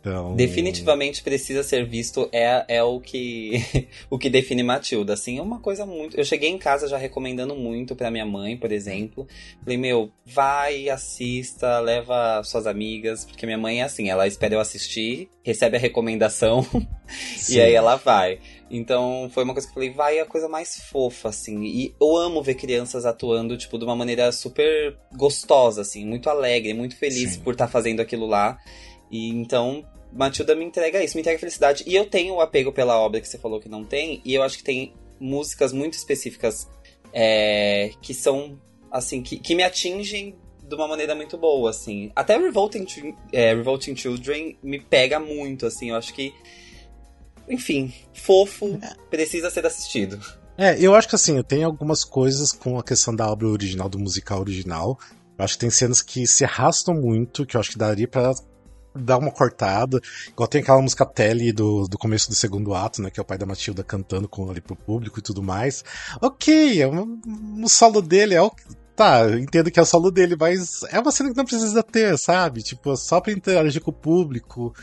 Então... 0.00 0.34
Definitivamente 0.34 1.22
precisa 1.22 1.62
ser 1.62 1.86
visto, 1.86 2.28
é, 2.32 2.64
é 2.68 2.82
o 2.82 2.98
que 3.00 3.86
o 4.08 4.18
que 4.18 4.30
define 4.30 4.62
Matilda. 4.62 5.12
Assim, 5.12 5.38
é 5.38 5.42
uma 5.42 5.60
coisa 5.60 5.84
muito. 5.84 6.16
Eu 6.16 6.24
cheguei 6.24 6.48
em 6.48 6.58
casa 6.58 6.88
já 6.88 6.96
recomendando 6.96 7.54
muito 7.54 7.94
para 7.94 8.10
minha 8.10 8.24
mãe, 8.24 8.56
por 8.56 8.72
exemplo. 8.72 9.26
Falei, 9.62 9.76
meu, 9.76 10.10
vai, 10.24 10.88
assista, 10.88 11.78
leva 11.80 12.42
suas 12.44 12.66
amigas, 12.66 13.24
porque 13.24 13.44
minha 13.44 13.58
mãe 13.58 13.80
é 13.80 13.84
assim, 13.84 14.08
ela 14.08 14.26
espera 14.26 14.54
eu 14.54 14.60
assistir, 14.60 15.28
recebe 15.42 15.76
a 15.76 15.80
recomendação 15.80 16.66
e 17.48 17.60
aí 17.60 17.74
ela 17.74 17.96
vai. 17.96 18.38
Então 18.70 19.28
foi 19.34 19.42
uma 19.42 19.52
coisa 19.52 19.66
que 19.66 19.72
eu 19.72 19.74
falei, 19.74 19.90
vai 19.90 20.18
é 20.18 20.20
a 20.22 20.26
coisa 20.26 20.48
mais 20.48 20.80
fofa, 20.80 21.28
assim. 21.28 21.64
E 21.64 21.94
eu 22.00 22.16
amo 22.16 22.42
ver 22.42 22.54
crianças 22.54 23.04
atuando, 23.04 23.56
tipo, 23.56 23.76
de 23.76 23.84
uma 23.84 23.96
maneira 23.96 24.30
super 24.32 24.96
gostosa, 25.12 25.82
assim, 25.82 26.06
muito 26.06 26.30
alegre, 26.30 26.72
muito 26.72 26.96
feliz 26.96 27.32
Sim. 27.32 27.40
por 27.40 27.52
estar 27.52 27.66
tá 27.66 27.72
fazendo 27.72 28.00
aquilo 28.00 28.26
lá. 28.26 28.58
E 29.10 29.28
então, 29.30 29.84
Matilda 30.12 30.54
me 30.54 30.64
entrega 30.64 31.02
isso, 31.02 31.16
me 31.16 31.20
entrega 31.20 31.38
felicidade. 31.38 31.84
E 31.86 31.94
eu 31.94 32.06
tenho 32.06 32.34
o 32.34 32.40
apego 32.40 32.72
pela 32.72 32.98
obra 32.98 33.20
que 33.20 33.28
você 33.28 33.38
falou 33.38 33.60
que 33.60 33.68
não 33.68 33.84
tem, 33.84 34.20
e 34.24 34.34
eu 34.34 34.42
acho 34.42 34.58
que 34.58 34.64
tem 34.64 34.92
músicas 35.18 35.72
muito 35.72 35.94
específicas 35.94 36.68
é, 37.12 37.90
que 38.00 38.14
são, 38.14 38.58
assim, 38.90 39.22
que, 39.22 39.38
que 39.38 39.54
me 39.54 39.62
atingem 39.62 40.36
de 40.66 40.74
uma 40.74 40.86
maneira 40.86 41.14
muito 41.14 41.36
boa, 41.36 41.70
assim. 41.70 42.10
Até 42.14 42.36
Revolting, 42.36 42.86
é, 43.32 43.54
Revolting 43.54 43.96
Children 43.96 44.56
me 44.62 44.80
pega 44.80 45.18
muito, 45.18 45.66
assim. 45.66 45.90
Eu 45.90 45.96
acho 45.96 46.14
que, 46.14 46.32
enfim, 47.48 47.92
fofo, 48.14 48.78
precisa 49.10 49.50
ser 49.50 49.66
assistido. 49.66 50.20
É, 50.56 50.76
eu 50.78 50.94
acho 50.94 51.08
que 51.08 51.14
assim, 51.14 51.42
tem 51.42 51.64
algumas 51.64 52.04
coisas 52.04 52.52
com 52.52 52.78
a 52.78 52.84
questão 52.84 53.14
da 53.16 53.30
obra 53.30 53.48
original, 53.48 53.88
do 53.88 53.98
musical 53.98 54.40
original. 54.40 54.98
Eu 55.38 55.44
acho 55.44 55.54
que 55.54 55.60
tem 55.60 55.70
cenas 55.70 56.02
que 56.02 56.26
se 56.26 56.44
arrastam 56.44 56.94
muito, 56.94 57.46
que 57.46 57.56
eu 57.56 57.60
acho 57.60 57.70
que 57.70 57.78
daria 57.78 58.06
para 58.06 58.34
dar 59.00 59.18
uma 59.18 59.30
cortada. 59.30 60.00
Igual 60.28 60.48
tem 60.48 60.60
aquela 60.60 60.80
música 60.80 61.06
Telly 61.06 61.52
do, 61.52 61.86
do 61.88 61.98
começo 61.98 62.28
do 62.28 62.34
segundo 62.34 62.74
ato, 62.74 63.02
né? 63.02 63.10
Que 63.10 63.20
é 63.20 63.22
o 63.22 63.26
pai 63.26 63.38
da 63.38 63.46
Matilda 63.46 63.82
cantando 63.82 64.28
com 64.28 64.50
ali 64.50 64.60
pro 64.60 64.76
público 64.76 65.18
e 65.18 65.22
tudo 65.22 65.42
mais. 65.42 65.84
Ok, 66.20 66.80
é 66.80 66.86
um, 66.86 67.20
um 67.26 67.68
solo 67.68 68.00
dele, 68.02 68.34
é 68.34 68.42
o. 68.42 68.52
Tá, 68.94 69.30
entendo 69.30 69.70
que 69.70 69.78
é 69.78 69.82
o 69.82 69.86
solo 69.86 70.10
dele, 70.10 70.36
mas 70.38 70.82
é 70.90 71.00
uma 71.00 71.10
cena 71.10 71.30
que 71.30 71.36
não 71.36 71.44
precisa 71.44 71.82
ter, 71.82 72.18
sabe? 72.18 72.62
Tipo, 72.62 72.94
só 72.96 73.18
pra 73.20 73.32
interagir 73.32 73.80
com 73.80 73.90
o 73.90 73.94
público. 73.94 74.74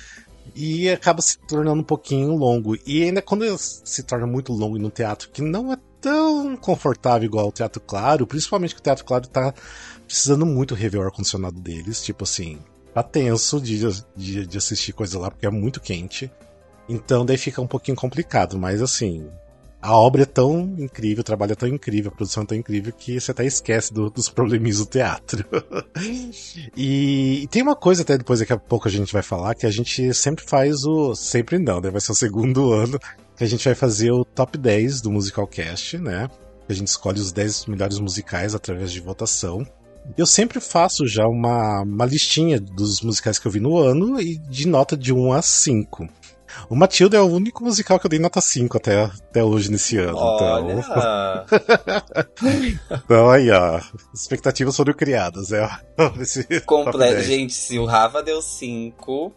E 0.56 0.90
acaba 0.90 1.22
se 1.22 1.38
tornando 1.40 1.82
um 1.82 1.86
pouquinho 1.86 2.36
longo. 2.36 2.76
E 2.86 3.04
ainda 3.04 3.22
quando 3.22 3.46
se 3.60 4.02
torna 4.04 4.26
muito 4.26 4.54
longo 4.54 4.80
no 4.80 4.90
teatro, 4.90 5.30
que 5.30 5.42
não 5.42 5.72
é 5.72 5.78
tão 6.02 6.56
confortável 6.56 7.26
igual 7.26 7.50
o 7.50 7.52
Teatro 7.52 7.82
Claro, 7.82 8.26
principalmente 8.26 8.74
que 8.74 8.80
o 8.80 8.84
Teatro 8.84 9.06
Claro 9.06 9.28
tá 9.28 9.54
precisando 10.06 10.46
muito 10.46 10.74
rever 10.74 11.02
o 11.02 11.04
ar-condicionado 11.04 11.60
deles. 11.60 12.02
Tipo 12.02 12.24
assim, 12.24 12.60
tá 12.94 13.04
tenso 13.04 13.62
de, 13.62 13.80
de, 14.16 14.46
de 14.48 14.58
assistir 14.58 14.94
coisa 14.94 15.20
lá, 15.20 15.30
porque 15.30 15.46
é 15.46 15.50
muito 15.50 15.80
quente. 15.80 16.32
Então 16.90 17.26
daí 17.26 17.38
fica 17.38 17.62
um 17.62 17.68
pouquinho 17.68 17.98
complicado, 17.98 18.58
mas 18.58 18.82
assim, 18.82 19.30
a 19.82 19.96
obra 19.96 20.24
é 20.24 20.26
tão 20.26 20.76
incrível, 20.78 21.22
o 21.22 21.24
trabalho 21.24 21.52
é 21.52 21.56
tão 21.56 21.70
incrível, 21.70 22.12
a 22.12 22.16
produção 22.16 22.44
é 22.44 22.46
tão 22.48 22.58
incrível 22.58 22.92
que 22.92 23.20
você 23.20 23.32
até 23.32 23.46
esquece 23.46 23.94
do, 23.94 24.10
dos 24.10 24.28
probleminhas 24.28 24.80
do 24.80 24.86
teatro. 24.86 25.46
e, 26.76 27.44
e, 27.44 27.48
tem 27.48 27.62
uma 27.62 27.76
coisa 27.76 28.02
até 28.02 28.18
depois 28.18 28.40
daqui 28.40 28.54
a 28.54 28.58
pouco 28.58 28.88
a 28.88 28.92
gente 28.92 29.14
vai 29.14 29.22
falar 29.22 29.54
que 29.54 29.66
a 29.66 29.72
gente 29.72 30.14
sempre 30.14 30.44
faz 30.46 30.84
o. 30.84 31.14
Sempre 31.14 31.60
não, 31.60 31.80
né? 31.80 31.92
Vai 31.92 32.02
ser 32.02 32.12
o 32.12 32.16
segundo 32.16 32.72
ano 32.74 33.00
que 33.36 33.44
a 33.44 33.48
gente 33.48 33.64
vai 33.64 33.76
fazer 33.76 34.12
o 34.12 34.26
top 34.26 34.58
10 34.58 35.02
do 35.02 35.12
Musicalcast, 35.12 36.00
né? 36.00 36.28
A 36.68 36.74
gente 36.74 36.88
escolhe 36.88 37.20
os 37.20 37.32
10 37.32 37.68
melhores 37.68 38.00
musicais 38.00 38.56
através 38.56 38.92
de 38.92 39.00
votação. 39.00 39.66
Eu 40.16 40.26
sempre 40.26 40.60
faço 40.60 41.08
já 41.08 41.28
uma, 41.28 41.82
uma 41.82 42.06
listinha 42.06 42.60
dos 42.60 43.02
musicais 43.02 43.40
que 43.40 43.48
eu 43.48 43.52
vi 43.52 43.60
no 43.60 43.78
ano 43.78 44.20
e 44.22 44.38
de 44.38 44.68
nota 44.68 44.96
de 44.96 45.14
1 45.14 45.34
a 45.34 45.42
5. 45.42 46.08
O 46.70 46.76
Matilda 46.76 47.18
é 47.18 47.22
o 47.22 47.28
único 47.28 47.64
musical 47.64 48.00
que 48.00 48.06
eu 48.06 48.10
dei 48.10 48.20
nota 48.20 48.42
5 48.42 48.78
até, 48.78 49.04
até 49.04 49.44
hoje 49.44 49.70
nesse 49.72 49.98
ano. 49.98 50.18
Olha. 50.18 50.74
Então... 50.74 51.46
então 53.06 53.30
aí, 53.30 53.52
ó. 53.52 53.80
Expectativas 54.14 54.76
foram 54.76 54.94
criadas, 54.94 55.52
é. 55.52 55.70
Completo. 56.66 57.22
Gente, 57.22 57.54
se 57.54 57.78
o 57.78 57.86
Rafa 57.86 58.24
deu 58.24 58.42
5 58.42 59.34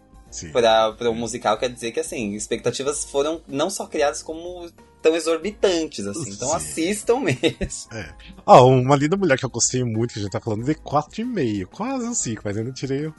para 0.52 1.10
o 1.10 1.12
um 1.12 1.14
musical, 1.14 1.58
quer 1.58 1.68
dizer 1.70 1.90
que 1.92 2.00
assim, 2.00 2.34
expectativas 2.34 3.04
foram 3.04 3.40
não 3.48 3.68
só 3.68 3.86
criadas 3.86 4.22
como 4.22 4.70
tão 5.00 5.14
exorbitantes, 5.16 6.06
assim. 6.06 6.30
Então 6.32 6.48
Sim. 6.48 6.56
assistam 6.56 7.20
mesmo. 7.20 7.92
É. 7.92 8.14
Ó, 8.46 8.66
uma 8.66 8.96
linda 8.96 9.16
mulher 9.16 9.38
que 9.38 9.44
eu 9.44 9.50
gostei 9.50 9.84
muito, 9.84 10.12
que 10.12 10.20
a 10.20 10.22
gente 10.22 10.32
tá 10.32 10.40
falando, 10.40 10.64
de 10.64 10.74
4,5. 10.74 11.66
Quase 11.66 12.06
um 12.06 12.14
5, 12.14 12.42
mas 12.44 12.56
ainda 12.56 12.72
tirei 12.72 13.08
um 13.08 13.12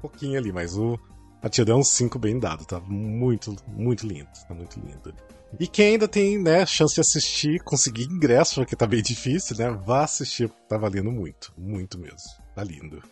pouquinho 0.00 0.38
ali. 0.38 0.52
Mas 0.52 0.76
o 0.76 0.98
Matilda 1.42 1.72
é 1.72 1.74
um 1.74 1.82
5 1.82 2.18
bem 2.18 2.38
dado. 2.38 2.64
Tá 2.64 2.80
muito, 2.80 3.56
muito 3.68 4.06
lindo. 4.06 4.28
Tá 4.48 4.54
muito 4.54 4.78
lindo. 4.78 5.14
E 5.60 5.66
quem 5.66 5.92
ainda 5.92 6.08
tem, 6.08 6.38
né, 6.38 6.64
chance 6.64 6.94
de 6.94 7.00
assistir, 7.00 7.60
conseguir 7.62 8.04
ingresso, 8.04 8.56
porque 8.56 8.74
tá 8.74 8.86
bem 8.86 9.02
difícil, 9.02 9.56
né? 9.56 9.70
Vá 9.70 10.04
assistir, 10.04 10.48
tá 10.68 10.78
valendo 10.78 11.12
muito. 11.12 11.52
Muito 11.58 11.98
mesmo. 11.98 12.30
Tá 12.54 12.64
lindo. 12.64 13.02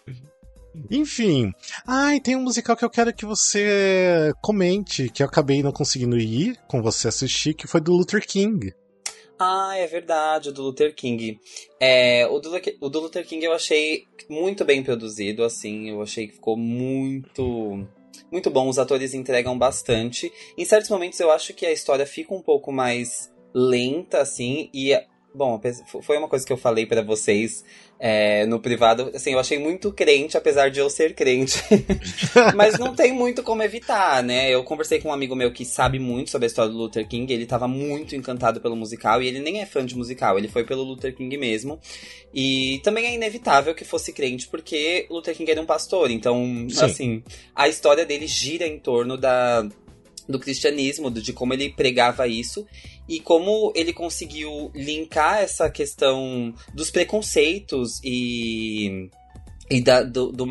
Enfim. 0.90 1.52
Ah, 1.86 2.14
e 2.14 2.20
tem 2.20 2.36
um 2.36 2.42
musical 2.42 2.76
que 2.76 2.84
eu 2.84 2.90
quero 2.90 3.14
que 3.14 3.26
você 3.26 4.32
comente, 4.40 5.08
que 5.08 5.22
eu 5.22 5.26
acabei 5.26 5.62
não 5.62 5.72
conseguindo 5.72 6.18
ir 6.18 6.56
com 6.68 6.82
você 6.82 7.08
assistir, 7.08 7.54
que 7.54 7.66
foi 7.66 7.80
do 7.80 7.92
Luther 7.92 8.26
King. 8.26 8.72
Ah, 9.38 9.74
é 9.74 9.86
verdade, 9.86 10.50
o 10.50 10.52
do 10.52 10.62
Luther 10.62 10.94
King. 10.94 11.40
É, 11.80 12.26
o, 12.26 12.38
do, 12.38 12.50
o 12.80 12.88
do 12.90 13.00
Luther 13.00 13.26
King 13.26 13.44
eu 13.44 13.54
achei 13.54 14.04
muito 14.28 14.66
bem 14.66 14.82
produzido, 14.82 15.42
assim, 15.42 15.88
eu 15.88 16.02
achei 16.02 16.28
que 16.28 16.34
ficou 16.34 16.56
muito. 16.56 17.86
Muito 18.30 18.50
bom, 18.50 18.68
os 18.68 18.78
atores 18.78 19.14
entregam 19.14 19.58
bastante. 19.58 20.30
Em 20.58 20.64
certos 20.64 20.90
momentos 20.90 21.18
eu 21.18 21.30
acho 21.30 21.54
que 21.54 21.64
a 21.64 21.72
história 21.72 22.04
fica 22.04 22.34
um 22.34 22.42
pouco 22.42 22.70
mais 22.70 23.32
lenta, 23.54 24.20
assim, 24.20 24.68
e 24.74 24.92
Bom, 25.32 25.60
foi 26.02 26.18
uma 26.18 26.28
coisa 26.28 26.44
que 26.44 26.52
eu 26.52 26.56
falei 26.56 26.86
para 26.86 27.02
vocês 27.02 27.64
é, 28.00 28.44
no 28.46 28.58
privado. 28.58 29.12
Assim, 29.14 29.32
eu 29.32 29.38
achei 29.38 29.58
muito 29.58 29.92
crente, 29.92 30.36
apesar 30.36 30.70
de 30.70 30.80
eu 30.80 30.90
ser 30.90 31.14
crente. 31.14 31.62
Mas 32.56 32.76
não 32.78 32.96
tem 32.96 33.12
muito 33.12 33.40
como 33.42 33.62
evitar, 33.62 34.24
né? 34.24 34.52
Eu 34.52 34.64
conversei 34.64 35.00
com 35.00 35.10
um 35.10 35.12
amigo 35.12 35.36
meu 35.36 35.52
que 35.52 35.64
sabe 35.64 36.00
muito 36.00 36.30
sobre 36.30 36.46
a 36.46 36.48
história 36.48 36.72
do 36.72 36.76
Luther 36.76 37.06
King. 37.06 37.32
Ele 37.32 37.46
tava 37.46 37.68
muito 37.68 38.16
encantado 38.16 38.60
pelo 38.60 38.74
musical. 38.74 39.22
E 39.22 39.28
ele 39.28 39.38
nem 39.38 39.60
é 39.60 39.66
fã 39.66 39.86
de 39.86 39.96
musical, 39.96 40.36
ele 40.36 40.48
foi 40.48 40.64
pelo 40.64 40.82
Luther 40.82 41.14
King 41.14 41.36
mesmo. 41.36 41.78
E 42.34 42.80
também 42.82 43.06
é 43.06 43.14
inevitável 43.14 43.74
que 43.74 43.84
fosse 43.84 44.12
crente, 44.12 44.48
porque 44.48 45.06
Luther 45.10 45.36
King 45.36 45.50
era 45.50 45.60
um 45.60 45.66
pastor. 45.66 46.10
Então, 46.10 46.66
Sim. 46.70 46.84
assim, 46.84 47.22
a 47.54 47.68
história 47.68 48.04
dele 48.04 48.26
gira 48.26 48.66
em 48.66 48.78
torno 48.78 49.16
da 49.16 49.68
do 50.30 50.38
cristianismo, 50.38 51.10
de 51.10 51.32
como 51.32 51.52
ele 51.52 51.70
pregava 51.70 52.26
isso 52.26 52.66
e 53.08 53.20
como 53.20 53.72
ele 53.74 53.92
conseguiu 53.92 54.70
linkar 54.74 55.38
essa 55.42 55.68
questão 55.68 56.54
dos 56.72 56.90
preconceitos 56.90 58.00
e 58.04 59.10
e 59.70 59.80
da, 59.80 60.02
do, 60.02 60.32
do 60.32 60.46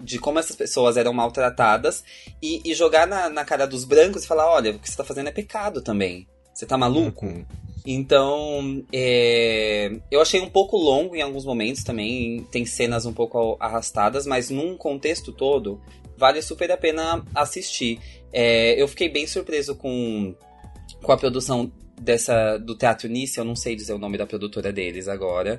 de 0.00 0.18
como 0.18 0.40
essas 0.40 0.56
pessoas 0.56 0.96
eram 0.96 1.12
maltratadas 1.12 2.02
e, 2.42 2.60
e 2.64 2.74
jogar 2.74 3.06
na, 3.06 3.28
na, 3.30 3.44
cara 3.44 3.64
dos 3.64 3.84
brancos 3.84 4.24
e 4.24 4.26
falar, 4.26 4.50
olha, 4.50 4.72
o 4.72 4.78
que 4.80 4.90
você 4.90 4.96
tá 4.96 5.04
fazendo 5.04 5.28
é 5.28 5.32
pecado 5.32 5.80
também. 5.80 6.26
Você 6.52 6.66
tá 6.66 6.76
maluco? 6.76 7.26
Uhum. 7.26 7.44
Então, 7.86 8.84
é, 8.92 9.92
eu 10.10 10.20
achei 10.20 10.40
um 10.40 10.50
pouco 10.50 10.76
longo 10.76 11.14
em 11.14 11.22
alguns 11.22 11.44
momentos 11.44 11.84
também, 11.84 12.44
tem 12.50 12.66
cenas 12.66 13.06
um 13.06 13.12
pouco 13.12 13.56
arrastadas, 13.60 14.26
mas 14.26 14.50
num 14.50 14.76
contexto 14.76 15.32
todo, 15.32 15.80
vale 16.16 16.42
super 16.42 16.72
a 16.72 16.76
pena 16.76 17.24
assistir. 17.32 18.00
É, 18.38 18.74
eu 18.80 18.86
fiquei 18.86 19.08
bem 19.08 19.26
surpreso 19.26 19.74
com, 19.74 20.34
com 21.02 21.10
a 21.10 21.16
produção 21.16 21.72
dessa 21.98 22.58
do 22.58 22.76
Teatro 22.76 23.08
Nice, 23.08 23.38
eu 23.38 23.46
não 23.46 23.56
sei 23.56 23.74
dizer 23.74 23.94
o 23.94 23.98
nome 23.98 24.18
da 24.18 24.26
produtora 24.26 24.70
deles 24.70 25.08
agora, 25.08 25.58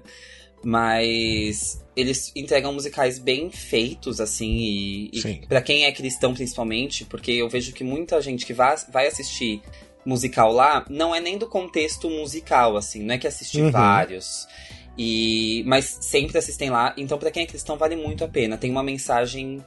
mas 0.63 1.83
eles 1.95 2.31
entregam 2.35 2.71
musicais 2.71 3.17
bem 3.17 3.49
feitos, 3.49 4.21
assim, 4.21 4.57
e, 4.57 5.09
e 5.11 5.47
para 5.47 5.59
quem 5.59 5.85
é 5.85 5.91
cristão 5.91 6.35
principalmente, 6.35 7.03
porque 7.03 7.31
eu 7.31 7.49
vejo 7.49 7.73
que 7.73 7.83
muita 7.83 8.21
gente 8.21 8.45
que 8.45 8.53
vai, 8.53 8.75
vai 8.93 9.07
assistir 9.07 9.59
musical 10.05 10.53
lá 10.53 10.85
não 10.87 11.15
é 11.15 11.19
nem 11.19 11.35
do 11.35 11.47
contexto 11.47 12.07
musical, 12.11 12.77
assim, 12.77 13.01
não 13.01 13.15
é 13.15 13.17
que 13.17 13.25
assiste 13.25 13.59
uhum. 13.59 13.71
vários. 13.71 14.47
E, 14.95 15.63
mas 15.65 15.97
sempre 16.01 16.37
assistem 16.37 16.69
lá, 16.69 16.93
então 16.95 17.17
para 17.17 17.31
quem 17.31 17.41
é 17.41 17.47
cristão 17.47 17.75
vale 17.75 17.95
muito 17.95 18.23
a 18.23 18.27
pena. 18.27 18.55
Tem 18.55 18.69
uma 18.69 18.83
mensagem 18.83 19.65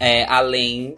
é, 0.00 0.24
além 0.24 0.96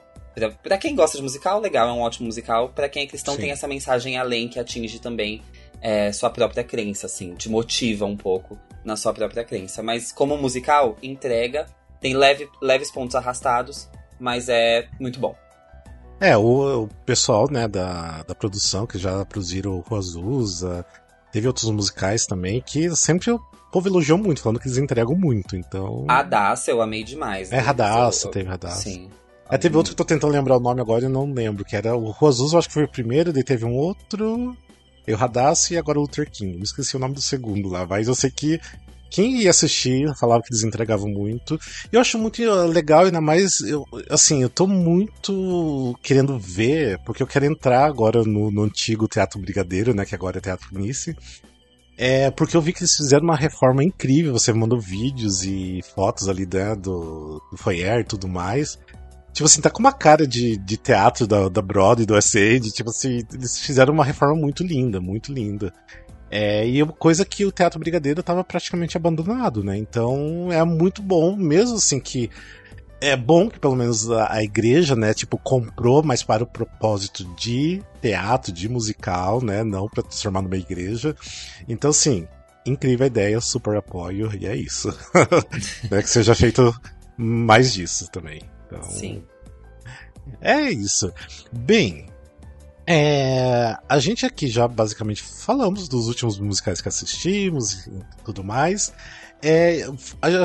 para 0.63 0.79
quem 0.79 0.95
gosta 0.95 1.17
de 1.17 1.23
musical, 1.23 1.61
legal, 1.61 1.89
é 1.89 1.93
um 1.93 2.01
ótimo 2.01 2.27
musical. 2.27 2.71
Para 2.71 2.89
quem 2.89 3.05
é 3.05 3.07
cristão, 3.07 3.35
Sim. 3.35 3.43
tem 3.43 3.51
essa 3.51 3.67
mensagem 3.67 4.17
além 4.17 4.49
que 4.49 4.59
atinge 4.59 4.99
também 4.99 5.43
é, 5.81 6.13
sua 6.13 6.31
própria 6.31 6.63
crença, 6.63 7.07
assim, 7.07 7.35
te 7.35 7.49
motiva 7.49 8.05
um 8.05 8.17
pouco 8.17 8.59
na 8.85 8.97
sua 8.97 9.13
própria 9.13 9.45
crença. 9.45 9.83
Mas 9.83 10.13
como 10.13 10.37
musical, 10.37 10.97
entrega, 11.03 11.67
tem 12.01 12.15
leve, 12.15 12.49
leves 12.63 12.91
pontos 12.91 13.15
arrastados, 13.15 13.89
mas 14.19 14.49
é 14.49 14.89
muito 14.99 15.19
bom. 15.19 15.35
É, 16.21 16.37
o, 16.37 16.85
o 16.85 16.89
pessoal, 17.07 17.51
né, 17.51 17.67
da, 17.67 18.23
da 18.23 18.35
produção, 18.35 18.87
que 18.87 18.99
já 18.99 19.25
produziram 19.25 19.83
o 19.89 19.97
Azusa, 19.97 20.85
teve 21.33 21.47
outros 21.47 21.71
musicais 21.71 22.27
também, 22.27 22.61
que 22.61 22.95
sempre 22.95 23.31
o 23.31 23.41
povo 23.73 23.89
elogiou 23.89 24.19
muito, 24.19 24.43
falando 24.43 24.61
que 24.61 24.69
eles 24.69 24.77
entregam 24.77 25.17
muito, 25.17 25.57
então... 25.57 26.05
A 26.09 26.23
Daça 26.23 26.71
eu 26.71 26.83
amei 26.83 27.05
demais. 27.05 27.51
É, 27.51 27.57
né? 27.57 27.63
Radassa, 27.63 28.29
teve 28.31 28.49
Radassa. 28.49 28.83
Sim. 28.83 29.11
Aí 29.51 29.59
teve 29.59 29.77
outro 29.77 29.95
que 29.95 30.01
eu 30.01 30.07
tô 30.07 30.15
tentando 30.15 30.33
lembrar 30.33 30.57
o 30.57 30.61
nome 30.61 30.81
agora 30.81 31.05
e 31.05 31.09
não 31.09 31.33
lembro, 31.33 31.65
que 31.65 31.75
era 31.75 31.97
o 31.97 32.11
Rosus, 32.11 32.53
eu 32.53 32.59
acho 32.59 32.69
que 32.69 32.75
foi 32.75 32.85
o 32.85 32.89
primeiro, 32.89 33.33
daí 33.33 33.43
teve 33.43 33.65
um 33.65 33.75
outro, 33.75 34.57
eu 35.07 35.17
Radassa 35.17 35.75
e 35.75 35.77
agora 35.77 35.99
o 35.99 36.03
Luther 36.03 36.31
King. 36.31 36.57
Me 36.57 36.63
esqueci 36.63 36.97
o 36.97 37.01
nome 37.01 37.15
do 37.15 37.21
segundo 37.21 37.69
lá, 37.69 37.85
mas 37.85 38.07
eu 38.07 38.15
sei 38.15 38.31
que 38.31 38.61
quem 39.11 39.43
ia 39.43 39.51
assistir 39.51 40.09
falava 40.17 40.43
que 40.43 40.53
eles 40.53 40.63
entregavam 40.63 41.09
muito. 41.09 41.59
Eu 41.91 42.01
acho 42.01 42.17
muito 42.17 42.41
legal, 42.67 43.07
ainda 43.07 43.21
mais, 43.21 43.61
eu, 43.61 43.85
assim, 44.09 44.41
eu 44.41 44.49
tô 44.49 44.69
muito 44.69 45.99
querendo 46.01 46.39
ver, 46.39 46.99
porque 47.05 47.23
eu 47.23 47.27
quero 47.27 47.45
entrar 47.45 47.85
agora 47.85 48.23
no, 48.23 48.53
no 48.53 48.63
antigo 48.63 49.09
Teatro 49.09 49.41
Brigadeiro, 49.41 49.93
né, 49.93 50.05
que 50.05 50.15
agora 50.15 50.39
é 50.39 50.41
Teatro 50.41 50.69
Nice. 50.73 51.17
É, 51.99 52.31
porque 52.31 52.57
eu 52.57 52.63
vi 52.63 52.73
que 52.73 52.81
eles 52.81 52.97
fizeram 52.97 53.25
uma 53.25 53.37
reforma 53.37 53.85
incrível, 53.85 54.33
você 54.33 54.53
mandou 54.55 54.81
vídeos 54.81 55.43
e 55.43 55.81
fotos 55.95 56.29
ali 56.29 56.47
né, 56.47 56.75
do, 56.75 57.43
do 57.51 57.59
foyer 57.59 58.01
e 58.01 58.05
tudo 58.05 58.27
mais. 58.27 58.79
Tipo 59.33 59.47
assim, 59.47 59.61
tá 59.61 59.71
com 59.71 59.79
uma 59.79 59.93
cara 59.93 60.27
de, 60.27 60.57
de 60.57 60.77
teatro 60.77 61.27
da, 61.27 61.49
da 61.49 61.63
Broadway, 61.63 62.05
do 62.05 62.15
USA, 62.15 62.59
de 62.59 62.71
tipo 62.71 62.91
assim, 62.91 63.23
eles 63.33 63.59
fizeram 63.59 63.95
uma 63.95 64.05
reforma 64.05 64.35
muito 64.35 64.65
linda, 64.65 65.01
muito 65.01 65.33
linda. 65.33 65.73
É, 66.31 66.65
e 66.67 66.85
coisa 66.87 67.25
que 67.25 67.45
o 67.45 67.51
Teatro 67.51 67.81
Brigadeiro 67.81 68.21
estava 68.21 68.45
praticamente 68.45 68.97
abandonado, 68.97 69.65
né? 69.65 69.77
Então 69.77 70.49
é 70.53 70.63
muito 70.65 71.03
bom, 71.03 71.35
mesmo 71.37 71.77
assim 71.77 71.99
que 71.99 72.31
é 73.01 73.17
bom 73.17 73.49
que 73.49 73.59
pelo 73.59 73.75
menos 73.75 74.11
a, 74.11 74.35
a, 74.35 74.45
igreja, 74.45 74.95
né, 74.95 75.15
tipo, 75.15 75.39
comprou, 75.39 76.03
mas 76.03 76.23
para 76.23 76.45
o 76.45 76.47
propósito 76.47 77.25
de 77.35 77.83
teatro, 78.01 78.53
de 78.53 78.69
musical, 78.69 79.43
né, 79.43 79.65
não 79.65 79.89
para 79.89 80.03
transformar 80.03 80.43
numa 80.43 80.57
igreja. 80.57 81.17
Então, 81.67 81.91
assim, 81.91 82.29
incrível 82.65 83.07
ideia, 83.07 83.41
super 83.41 83.77
apoio, 83.77 84.31
e 84.39 84.47
é 84.47 84.55
isso. 84.55 84.95
né, 85.91 86.03
que 86.03 86.11
seja 86.11 86.35
feito 86.35 86.75
mais 87.17 87.73
disso 87.73 88.09
também. 88.11 88.43
Então, 88.71 88.91
Sim. 88.91 89.23
É 90.41 90.71
isso. 90.71 91.13
Bem, 91.53 92.07
é, 92.87 93.77
a 93.89 93.99
gente 93.99 94.27
aqui 94.27 94.49
já 94.49 94.67
basicamente 94.67 95.23
falamos 95.23 95.89
dos 95.89 96.09
últimos 96.09 96.39
musicais 96.39 96.81
que 96.81 96.89
assistimos 96.89 97.87
e 97.87 97.93
tudo 98.25 98.43
mais. 98.43 98.93
É, 99.43 99.87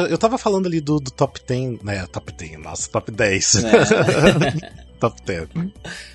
eu 0.10 0.18
tava 0.18 0.38
falando 0.38 0.68
ali 0.68 0.80
do, 0.80 1.00
do 1.00 1.12
top 1.12 1.42
10, 1.46 1.82
né? 1.82 2.06
Top 2.08 2.32
10, 2.32 2.60
nossa, 2.60 2.90
top 2.90 3.12
10. 3.12 3.56
É. 3.56 3.62
top 5.00 5.22
10. 5.26 5.50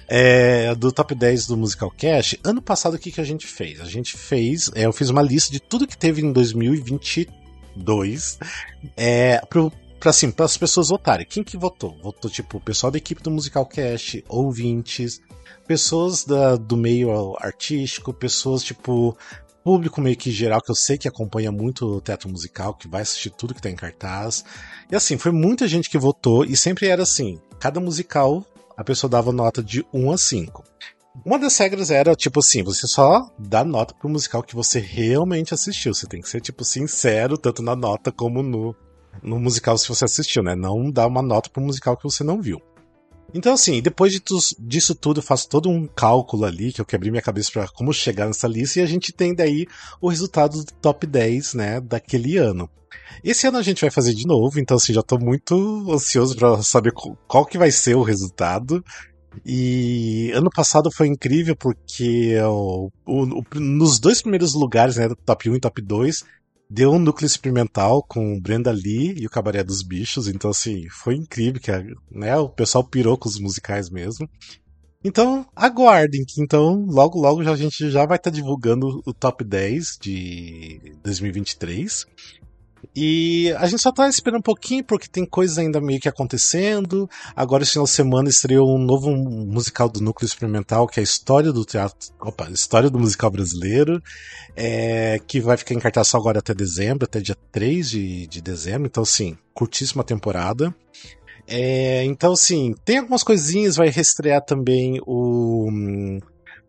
É, 0.08 0.74
do 0.74 0.90
top 0.90 1.14
10 1.14 1.46
do 1.46 1.56
Musical 1.56 1.90
Cash. 1.90 2.36
Ano 2.42 2.62
passado, 2.62 2.94
o 2.94 2.98
que, 2.98 3.12
que 3.12 3.20
a 3.20 3.24
gente 3.24 3.46
fez? 3.46 3.80
A 3.80 3.86
gente 3.86 4.16
fez. 4.16 4.70
É, 4.74 4.86
eu 4.86 4.92
fiz 4.92 5.10
uma 5.10 5.22
lista 5.22 5.52
de 5.52 5.60
tudo 5.60 5.86
que 5.86 5.96
teve 5.96 6.22
em 6.22 6.32
2022 6.32 8.38
é, 8.96 9.42
pro, 9.50 9.70
pra, 10.00 10.10
assim, 10.10 10.32
as 10.38 10.56
pessoas 10.56 10.88
votarem. 10.88 11.26
Quem 11.26 11.44
que 11.44 11.56
votou? 11.56 11.96
Votou, 12.02 12.30
tipo, 12.30 12.56
o 12.56 12.60
pessoal 12.60 12.90
da 12.90 12.98
equipe 12.98 13.22
do 13.22 13.30
Musical 13.30 13.66
Cast, 13.66 14.24
ouvintes, 14.28 15.20
pessoas 15.68 16.24
da, 16.24 16.56
do 16.56 16.76
meio 16.76 17.36
artístico, 17.38 18.12
pessoas, 18.12 18.64
tipo, 18.64 19.16
público 19.62 20.00
meio 20.00 20.16
que 20.16 20.30
geral, 20.30 20.60
que 20.60 20.70
eu 20.70 20.74
sei 20.74 20.96
que 20.96 21.06
acompanha 21.06 21.52
muito 21.52 21.86
o 21.86 22.00
teatro 22.00 22.28
musical, 22.28 22.74
que 22.74 22.88
vai 22.88 23.02
assistir 23.02 23.30
tudo 23.30 23.54
que 23.54 23.62
tá 23.62 23.70
em 23.70 23.76
cartaz. 23.76 24.42
E 24.90 24.96
assim, 24.96 25.18
foi 25.18 25.30
muita 25.30 25.68
gente 25.68 25.90
que 25.90 25.98
votou, 25.98 26.44
e 26.44 26.56
sempre 26.56 26.88
era 26.88 27.02
assim: 27.02 27.38
cada 27.60 27.78
musical 27.78 28.44
a 28.76 28.82
pessoa 28.82 29.10
dava 29.10 29.30
nota 29.30 29.62
de 29.62 29.84
1 29.92 30.10
a 30.10 30.16
5. 30.16 30.64
Uma 31.26 31.38
das 31.38 31.58
regras 31.58 31.90
era, 31.90 32.14
tipo 32.14 32.40
assim, 32.40 32.62
você 32.62 32.86
só 32.86 33.28
dá 33.38 33.62
nota 33.62 33.94
pro 33.94 34.08
musical 34.08 34.42
que 34.42 34.54
você 34.54 34.78
realmente 34.78 35.52
assistiu. 35.52 35.92
Você 35.92 36.06
tem 36.06 36.22
que 36.22 36.28
ser, 36.28 36.40
tipo, 36.40 36.64
sincero, 36.64 37.36
tanto 37.36 37.62
na 37.62 37.76
nota 37.76 38.10
como 38.10 38.42
no, 38.42 38.74
no 39.22 39.38
musical 39.38 39.76
se 39.76 39.88
você 39.88 40.04
assistiu, 40.04 40.42
né? 40.42 40.54
Não 40.54 40.90
dá 40.90 41.06
uma 41.06 41.22
nota 41.22 41.50
pro 41.50 41.62
musical 41.62 41.96
que 41.96 42.04
você 42.04 42.24
não 42.24 42.40
viu. 42.40 42.60
Então, 43.32 43.52
assim, 43.52 43.80
depois 43.80 44.12
de 44.12 44.20
disso 44.58 44.94
tudo, 44.94 45.20
eu 45.20 45.22
faço 45.22 45.48
todo 45.48 45.68
um 45.68 45.86
cálculo 45.86 46.44
ali, 46.44 46.72
que 46.72 46.80
eu 46.80 46.84
quebrei 46.84 47.10
minha 47.10 47.22
cabeça 47.22 47.50
para 47.52 47.68
como 47.68 47.92
chegar 47.92 48.26
nessa 48.26 48.48
lista, 48.48 48.80
e 48.80 48.82
a 48.82 48.86
gente 48.86 49.12
tem 49.12 49.34
daí 49.34 49.66
o 50.00 50.08
resultado 50.08 50.64
do 50.64 50.72
top 50.80 51.06
10, 51.06 51.54
né, 51.54 51.80
daquele 51.80 52.36
ano. 52.36 52.68
Esse 53.22 53.46
ano 53.46 53.58
a 53.58 53.62
gente 53.62 53.82
vai 53.82 53.90
fazer 53.90 54.14
de 54.14 54.26
novo, 54.26 54.58
então, 54.58 54.76
assim, 54.76 54.92
já 54.92 55.02
tô 55.02 55.18
muito 55.18 55.86
ansioso 55.92 56.36
para 56.36 56.62
saber 56.62 56.92
qual 57.28 57.46
que 57.46 57.58
vai 57.58 57.70
ser 57.70 57.94
o 57.94 58.02
resultado. 58.02 58.84
E 59.46 60.32
ano 60.34 60.50
passado 60.50 60.90
foi 60.90 61.06
incrível 61.06 61.54
porque 61.54 62.36
o, 62.42 62.90
o, 63.06 63.22
o, 63.22 63.44
nos 63.54 64.00
dois 64.00 64.20
primeiros 64.20 64.54
lugares, 64.54 64.96
né, 64.96 65.08
top 65.24 65.48
1 65.50 65.54
e 65.54 65.60
top 65.60 65.80
2, 65.82 66.24
deu 66.70 66.92
um 66.92 66.98
núcleo 67.00 67.26
experimental 67.26 68.00
com 68.00 68.40
Brenda 68.40 68.70
Lee 68.70 69.16
e 69.18 69.26
o 69.26 69.30
Cabaré 69.30 69.64
dos 69.64 69.82
Bichos, 69.82 70.28
então 70.28 70.50
assim, 70.50 70.88
foi 70.88 71.16
incrível 71.16 71.60
que 71.60 71.72
né, 72.08 72.36
o 72.36 72.48
pessoal 72.48 72.84
pirou 72.84 73.18
com 73.18 73.28
os 73.28 73.40
musicais 73.40 73.90
mesmo. 73.90 74.30
Então, 75.02 75.46
aguardem 75.56 76.24
que 76.24 76.40
então 76.42 76.84
logo 76.84 77.18
logo 77.18 77.42
já, 77.42 77.52
a 77.52 77.56
gente 77.56 77.90
já 77.90 78.06
vai 78.06 78.18
estar 78.18 78.30
tá 78.30 78.34
divulgando 78.34 79.02
o 79.04 79.12
top 79.12 79.42
10 79.42 79.98
de 80.00 80.94
2023. 81.02 82.06
E 82.94 83.52
a 83.58 83.66
gente 83.66 83.80
só 83.80 83.92
tá 83.92 84.08
esperando 84.08 84.40
um 84.40 84.42
pouquinho 84.42 84.82
porque 84.84 85.06
tem 85.06 85.24
coisas 85.24 85.58
ainda 85.58 85.80
meio 85.80 86.00
que 86.00 86.08
acontecendo. 86.08 87.08
Agora, 87.36 87.62
esse 87.62 87.72
final 87.72 87.84
de 87.84 87.90
semana, 87.90 88.28
estreou 88.28 88.76
um 88.76 88.82
novo 88.82 89.10
musical 89.10 89.88
do 89.88 90.00
Núcleo 90.00 90.26
Experimental, 90.26 90.86
que 90.88 90.98
é 90.98 91.02
a 91.02 91.04
história 91.04 91.52
do 91.52 91.64
teatro. 91.64 91.96
Opa, 92.20 92.50
história 92.50 92.90
do 92.90 92.98
musical 92.98 93.30
brasileiro. 93.30 94.02
É, 94.56 95.20
que 95.26 95.40
vai 95.40 95.56
ficar 95.56 95.74
em 95.74 95.78
cartaz 95.78 96.08
só 96.08 96.16
agora 96.16 96.40
até 96.40 96.52
dezembro, 96.52 97.04
até 97.04 97.20
dia 97.20 97.36
3 97.52 97.90
de, 97.90 98.26
de 98.26 98.40
dezembro. 98.40 98.86
Então, 98.86 99.04
assim, 99.04 99.38
curtíssima 99.54 100.02
temporada. 100.02 100.74
É, 101.46 102.04
então, 102.04 102.32
assim, 102.32 102.74
tem 102.84 102.98
algumas 102.98 103.22
coisinhas, 103.22 103.76
vai 103.76 103.88
reestrear 103.88 104.44
também 104.44 105.00
o 105.06 105.68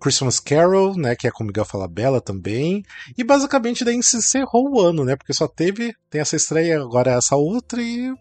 Christmas 0.02 0.40
Carol, 0.40 0.96
né, 0.96 1.16
que 1.16 1.28
é 1.28 1.32
com 1.32 1.44
Miguel 1.44 1.66
Falabella 1.66 2.20
também. 2.20 2.84
E 3.18 3.24
basicamente 3.24 3.86
daí 3.86 4.02
se 4.02 4.18
encerrou 4.18 4.74
o 4.74 4.82
ano, 4.82 5.06
né, 5.06 5.16
porque 5.16 5.34
só 5.34 5.48
teve, 5.48 5.94
tem 6.10 6.22
essa 6.22 6.36
estreia, 6.36 6.82
agora 6.82 7.12
essa 7.12 7.36
outra 7.36 7.82
e 7.82 8.14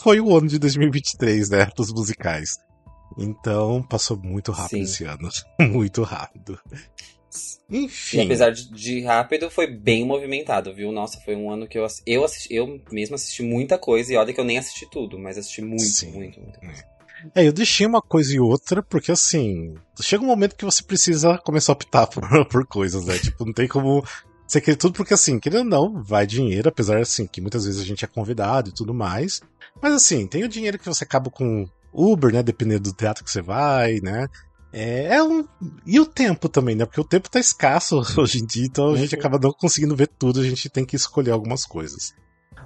foi 0.00 0.20
o 0.20 0.36
ano 0.36 0.48
de 0.48 0.58
2023, 0.58 1.50
né, 1.50 1.68
dos 1.76 1.92
musicais. 1.92 2.58
Então, 3.18 3.82
passou 3.82 4.16
muito 4.16 4.52
rápido 4.52 4.78
Sim. 4.78 4.82
esse 4.82 5.04
ano. 5.04 5.28
muito 5.72 6.02
rápido. 6.02 6.58
Enfim. 7.70 8.18
E 8.18 8.20
apesar 8.22 8.50
de, 8.50 9.02
rápido, 9.02 9.50
foi 9.50 9.66
bem 9.66 10.04
movimentado, 10.06 10.74
viu? 10.74 10.90
Nossa, 10.90 11.20
foi 11.20 11.36
um 11.36 11.50
ano 11.50 11.68
que 11.68 11.78
eu 11.78 11.86
eu 12.06 12.24
assisti, 12.24 12.54
eu 12.54 12.80
mesmo 12.90 13.14
assisti 13.14 13.42
muita 13.42 13.78
coisa 13.78 14.12
e 14.12 14.16
olha 14.16 14.32
que 14.32 14.40
eu 14.40 14.44
nem 14.44 14.58
assisti 14.58 14.88
tudo, 14.90 15.18
mas 15.18 15.36
assisti 15.36 15.60
muito, 15.60 15.82
Sim. 15.82 16.12
muito, 16.12 16.40
muito. 16.40 16.64
muito. 16.64 16.97
É, 17.34 17.46
eu 17.46 17.52
deixei 17.52 17.86
uma 17.86 18.00
coisa 18.00 18.34
e 18.34 18.40
outra, 18.40 18.82
porque 18.82 19.12
assim, 19.12 19.74
chega 20.00 20.22
um 20.22 20.26
momento 20.26 20.56
que 20.56 20.64
você 20.64 20.82
precisa 20.82 21.38
começar 21.38 21.72
a 21.72 21.74
optar 21.74 22.06
por, 22.08 22.44
por 22.46 22.66
coisas, 22.66 23.04
né? 23.04 23.18
tipo, 23.18 23.44
não 23.44 23.52
tem 23.52 23.68
como 23.68 24.04
você 24.46 24.60
querer 24.60 24.76
tudo, 24.76 24.94
porque 24.94 25.12
assim, 25.12 25.38
querendo 25.38 25.60
ou 25.60 25.64
não, 25.64 26.02
vai 26.02 26.26
dinheiro, 26.26 26.68
apesar 26.68 26.98
assim, 26.98 27.26
que 27.26 27.40
muitas 27.40 27.66
vezes 27.66 27.80
a 27.80 27.84
gente 27.84 28.04
é 28.04 28.08
convidado 28.08 28.70
e 28.70 28.74
tudo 28.74 28.94
mais. 28.94 29.42
Mas 29.80 29.92
assim, 29.92 30.26
tem 30.26 30.42
o 30.42 30.48
dinheiro 30.48 30.78
que 30.78 30.86
você 30.86 31.04
acaba 31.04 31.30
com 31.30 31.68
Uber, 31.92 32.32
né? 32.32 32.42
Dependendo 32.42 32.90
do 32.90 32.96
teatro 32.96 33.22
que 33.22 33.30
você 33.30 33.42
vai, 33.42 34.00
né? 34.00 34.26
É, 34.72 35.16
é 35.16 35.22
um. 35.22 35.46
E 35.86 35.98
o 36.00 36.06
tempo 36.06 36.48
também, 36.48 36.74
né? 36.74 36.84
Porque 36.84 37.00
o 37.00 37.04
tempo 37.04 37.30
tá 37.30 37.38
escasso 37.38 38.00
hoje 38.20 38.38
em 38.38 38.46
dia, 38.46 38.66
então 38.66 38.92
a 38.92 38.96
gente 38.96 39.14
uhum. 39.14 39.20
acaba 39.20 39.38
não 39.38 39.52
conseguindo 39.52 39.96
ver 39.96 40.08
tudo, 40.08 40.40
a 40.40 40.44
gente 40.44 40.68
tem 40.68 40.84
que 40.84 40.96
escolher 40.96 41.30
algumas 41.30 41.64
coisas. 41.64 42.14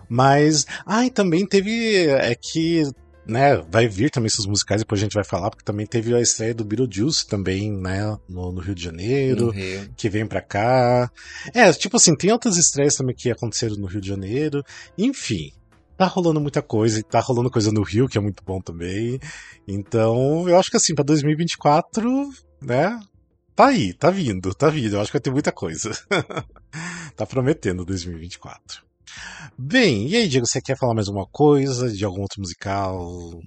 Mas. 0.08 0.66
Ah, 0.86 1.04
e 1.04 1.10
também 1.10 1.46
teve. 1.46 2.06
É 2.06 2.34
que 2.34 2.82
né, 3.26 3.56
vai 3.70 3.86
vir 3.86 4.10
também 4.10 4.26
esses 4.26 4.46
musicais, 4.46 4.80
depois 4.80 5.00
a 5.00 5.04
gente 5.04 5.14
vai 5.14 5.24
falar, 5.24 5.50
porque 5.50 5.64
também 5.64 5.86
teve 5.86 6.14
a 6.14 6.20
estreia 6.20 6.54
do 6.54 6.64
Beetlejuice 6.64 7.26
também, 7.26 7.72
né, 7.72 8.16
no, 8.28 8.52
no 8.52 8.60
Rio 8.60 8.74
de 8.74 8.82
Janeiro, 8.82 9.50
Rio. 9.50 9.88
que 9.96 10.08
vem 10.08 10.26
pra 10.26 10.40
cá. 10.40 11.10
É, 11.54 11.72
tipo 11.72 11.96
assim, 11.96 12.16
tem 12.16 12.32
outras 12.32 12.56
estreias 12.56 12.96
também 12.96 13.14
que 13.14 13.30
aconteceram 13.30 13.76
no 13.76 13.86
Rio 13.86 14.00
de 14.00 14.08
Janeiro. 14.08 14.64
Enfim, 14.98 15.52
tá 15.96 16.06
rolando 16.06 16.40
muita 16.40 16.62
coisa, 16.62 16.98
e 16.98 17.02
tá 17.02 17.20
rolando 17.20 17.50
coisa 17.50 17.70
no 17.70 17.82
Rio, 17.82 18.08
que 18.08 18.18
é 18.18 18.20
muito 18.20 18.42
bom 18.44 18.60
também. 18.60 19.20
Então, 19.66 20.48
eu 20.48 20.58
acho 20.58 20.70
que 20.70 20.76
assim, 20.76 20.94
pra 20.94 21.04
2024, 21.04 22.30
né, 22.60 22.98
tá 23.54 23.66
aí, 23.66 23.92
tá 23.92 24.10
vindo, 24.10 24.52
tá 24.54 24.68
vindo. 24.68 24.94
Eu 24.94 25.00
acho 25.00 25.10
que 25.10 25.18
vai 25.18 25.22
ter 25.22 25.30
muita 25.30 25.52
coisa. 25.52 25.92
tá 27.16 27.24
prometendo 27.24 27.84
2024. 27.84 28.91
Bem, 29.58 30.08
e 30.08 30.16
aí, 30.16 30.28
Diego, 30.28 30.46
você 30.46 30.60
quer 30.60 30.76
falar 30.76 30.94
mais 30.94 31.08
alguma 31.08 31.26
coisa 31.26 31.90
de 31.90 32.04
algum 32.04 32.22
outro 32.22 32.40
musical? 32.40 33.40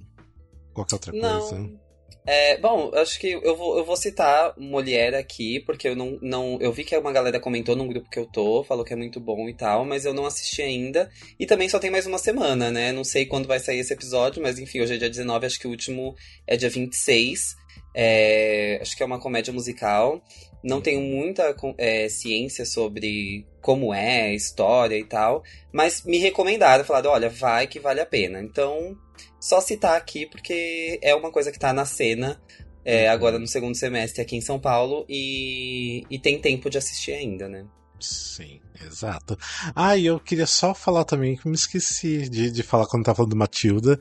Qualquer 0.73 0.95
outra 0.95 1.11
coisa? 1.11 1.59
Não. 1.59 1.85
É, 2.27 2.57
bom, 2.57 2.91
acho 2.95 3.19
que 3.19 3.27
eu 3.27 3.55
vou, 3.55 3.77
eu 3.77 3.85
vou 3.85 3.95
citar 3.95 4.53
Mulher 4.57 5.13
aqui, 5.13 5.59
porque 5.59 5.87
eu 5.87 5.95
não, 5.95 6.17
não. 6.21 6.57
Eu 6.59 6.73
vi 6.73 6.83
que 6.83 6.97
uma 6.97 7.11
galera 7.11 7.39
comentou 7.39 7.75
num 7.75 7.87
grupo 7.87 8.09
que 8.09 8.17
eu 8.17 8.25
tô, 8.25 8.63
falou 8.63 8.83
que 8.83 8.93
é 8.93 8.95
muito 8.95 9.19
bom 9.19 9.47
e 9.47 9.53
tal, 9.53 9.85
mas 9.85 10.05
eu 10.05 10.13
não 10.13 10.25
assisti 10.25 10.63
ainda. 10.63 11.09
E 11.39 11.45
também 11.45 11.69
só 11.69 11.77
tem 11.77 11.91
mais 11.91 12.07
uma 12.07 12.17
semana, 12.17 12.71
né? 12.71 12.91
Não 12.91 13.03
sei 13.03 13.27
quando 13.27 13.47
vai 13.47 13.59
sair 13.59 13.77
esse 13.77 13.93
episódio, 13.93 14.41
mas 14.41 14.57
enfim, 14.57 14.81
hoje 14.81 14.95
é 14.95 14.97
dia 14.97 15.09
19, 15.09 15.45
acho 15.45 15.59
que 15.59 15.67
o 15.67 15.69
último 15.69 16.15
é 16.47 16.57
dia 16.57 16.69
26. 16.69 17.55
É, 17.93 18.79
acho 18.81 18.97
que 18.97 19.03
é 19.03 19.05
uma 19.05 19.19
comédia 19.19 19.53
musical. 19.53 20.19
Não 20.65 20.81
tenho 20.81 20.99
muita 20.99 21.55
é, 21.77 22.09
ciência 22.09 22.65
sobre 22.65 23.45
como 23.61 23.93
é 23.93 24.23
a 24.23 24.33
história 24.33 24.97
e 24.97 25.03
tal, 25.03 25.43
mas 25.71 26.03
me 26.03 26.17
recomendaram, 26.17 26.83
falaram, 26.83 27.11
olha, 27.11 27.29
vai 27.29 27.67
que 27.67 27.79
vale 27.79 28.01
a 28.01 28.05
pena. 28.05 28.41
Então, 28.41 28.97
só 29.39 29.61
citar 29.61 29.95
aqui 29.95 30.25
porque 30.25 30.99
é 31.01 31.13
uma 31.13 31.31
coisa 31.31 31.51
que 31.51 31.59
tá 31.59 31.71
na 31.71 31.85
cena 31.85 32.41
é, 32.83 33.05
uhum. 33.05 33.13
agora 33.13 33.39
no 33.39 33.47
segundo 33.47 33.75
semestre 33.75 34.21
aqui 34.21 34.35
em 34.35 34.41
São 34.41 34.59
Paulo 34.59 35.05
e, 35.07 36.03
e 36.09 36.19
tem 36.19 36.39
tempo 36.39 36.69
de 36.69 36.77
assistir 36.77 37.13
ainda, 37.13 37.47
né? 37.47 37.65
Sim, 37.99 38.59
exato. 38.85 39.37
Ah, 39.75 39.95
e 39.95 40.05
eu 40.05 40.19
queria 40.19 40.47
só 40.47 40.73
falar 40.73 41.03
também 41.03 41.35
que 41.35 41.47
me 41.47 41.55
esqueci 41.55 42.29
de, 42.29 42.51
de 42.51 42.63
falar 42.63 42.87
quando 42.87 43.03
tava 43.03 43.17
falando 43.17 43.31
do 43.31 43.37
Matilda, 43.37 43.99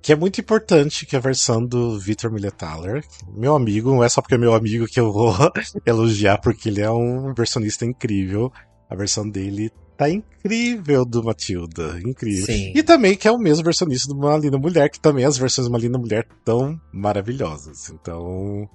que 0.00 0.12
é 0.12 0.16
muito 0.16 0.40
importante 0.40 1.04
que 1.04 1.16
a 1.16 1.20
versão 1.20 1.64
do 1.64 1.98
Victor 1.98 2.30
Millethaler, 2.30 3.04
meu 3.34 3.54
amigo, 3.54 3.90
não 3.90 4.04
é 4.04 4.08
só 4.08 4.20
porque 4.20 4.34
é 4.34 4.38
meu 4.38 4.54
amigo 4.54 4.86
que 4.86 5.00
eu 5.00 5.12
vou 5.12 5.34
elogiar, 5.84 6.38
porque 6.38 6.68
ele 6.68 6.80
é 6.80 6.90
um 6.90 7.34
versionista 7.34 7.84
incrível. 7.84 8.52
A 8.88 8.94
versão 8.94 9.28
dele 9.28 9.70
tá 9.98 10.08
incrível 10.08 11.04
do 11.04 11.22
Matilda, 11.24 11.98
incrível. 12.06 12.46
Sim. 12.46 12.72
E 12.74 12.82
também 12.84 13.16
que 13.16 13.26
é 13.26 13.32
o 13.32 13.38
mesmo 13.38 13.64
versionista 13.64 14.08
do 14.08 14.18
Uma 14.18 14.38
Linda 14.38 14.56
Mulher, 14.56 14.88
que 14.88 15.00
também 15.00 15.24
as 15.24 15.36
versões 15.36 15.66
de 15.66 15.72
Uma 15.72 15.78
Linda 15.78 15.98
Mulher 15.98 16.26
tão 16.44 16.80
maravilhosas. 16.92 17.90
Então, 17.90 18.68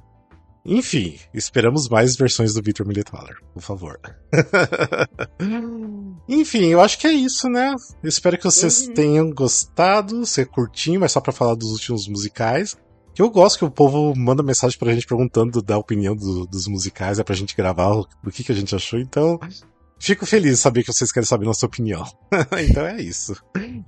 enfim, 0.66 1.20
esperamos 1.34 1.90
mais 1.90 2.16
versões 2.16 2.54
do 2.54 2.62
Victor 2.62 2.88
Militaler, 2.88 3.36
por 3.54 3.62
favor. 3.62 4.00
Enfim, 6.28 6.68
eu 6.68 6.80
acho 6.80 6.98
que 6.98 7.06
é 7.06 7.12
isso, 7.12 7.50
né? 7.50 7.76
Eu 8.02 8.08
espero 8.08 8.38
que 8.38 8.46
vocês 8.46 8.88
uhum. 8.88 8.94
tenham 8.94 9.30
gostado, 9.30 10.26
ser 10.26 10.48
curtinho, 10.48 11.02
mas 11.02 11.12
só 11.12 11.20
para 11.20 11.34
falar 11.34 11.56
dos 11.56 11.72
últimos 11.72 12.08
musicais. 12.08 12.78
Que 13.14 13.22
eu 13.22 13.30
gosto 13.30 13.60
que 13.60 13.66
o 13.66 13.70
povo 13.70 14.14
manda 14.16 14.42
mensagem 14.42 14.80
pra 14.80 14.94
gente 14.94 15.06
perguntando 15.06 15.62
da 15.62 15.78
opinião 15.78 16.16
do, 16.16 16.48
dos 16.48 16.66
musicais, 16.68 17.20
é 17.20 17.24
pra 17.24 17.36
gente 17.36 17.56
gravar 17.56 17.92
o, 17.92 18.08
o 18.26 18.32
que, 18.32 18.44
que 18.44 18.52
a 18.52 18.56
gente 18.56 18.74
achou, 18.74 19.00
então. 19.00 19.40
Fico 20.00 20.26
feliz 20.26 20.52
de 20.52 20.58
saber 20.58 20.84
que 20.84 20.92
vocês 20.92 21.12
querem 21.12 21.28
saber 21.28 21.46
nossa 21.46 21.66
opinião. 21.66 22.04
então 22.68 22.86
é 22.86 23.02
isso. 23.02 23.36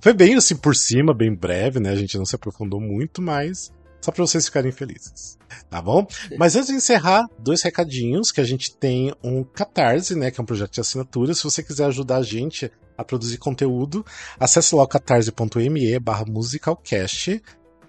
Foi 0.00 0.12
bem 0.12 0.34
assim 0.34 0.56
por 0.56 0.76
cima, 0.76 1.14
bem 1.14 1.34
breve, 1.34 1.80
né? 1.80 1.90
A 1.90 1.96
gente 1.96 2.18
não 2.18 2.24
se 2.24 2.36
aprofundou 2.36 2.80
muito, 2.80 3.20
mas 3.20 3.72
só 4.06 4.12
para 4.12 4.24
vocês 4.24 4.44
ficarem 4.44 4.70
felizes, 4.70 5.36
tá 5.68 5.82
bom? 5.82 6.06
Mas 6.38 6.54
antes 6.54 6.68
de 6.68 6.76
encerrar, 6.76 7.26
dois 7.40 7.60
recadinhos, 7.60 8.30
que 8.30 8.40
a 8.40 8.44
gente 8.44 8.76
tem 8.76 9.12
um 9.20 9.42
Catarse, 9.42 10.14
né, 10.14 10.30
que 10.30 10.40
é 10.40 10.42
um 10.42 10.46
projeto 10.46 10.74
de 10.74 10.80
assinatura. 10.80 11.34
Se 11.34 11.42
você 11.42 11.60
quiser 11.60 11.86
ajudar 11.86 12.18
a 12.18 12.22
gente 12.22 12.70
a 12.96 13.02
produzir 13.02 13.38
conteúdo, 13.38 14.06
acesse 14.38 14.76
lá 14.76 14.84
o 14.84 14.86
catarse.me 14.86 15.98
barra 15.98 16.24
musicalcast. 16.24 17.42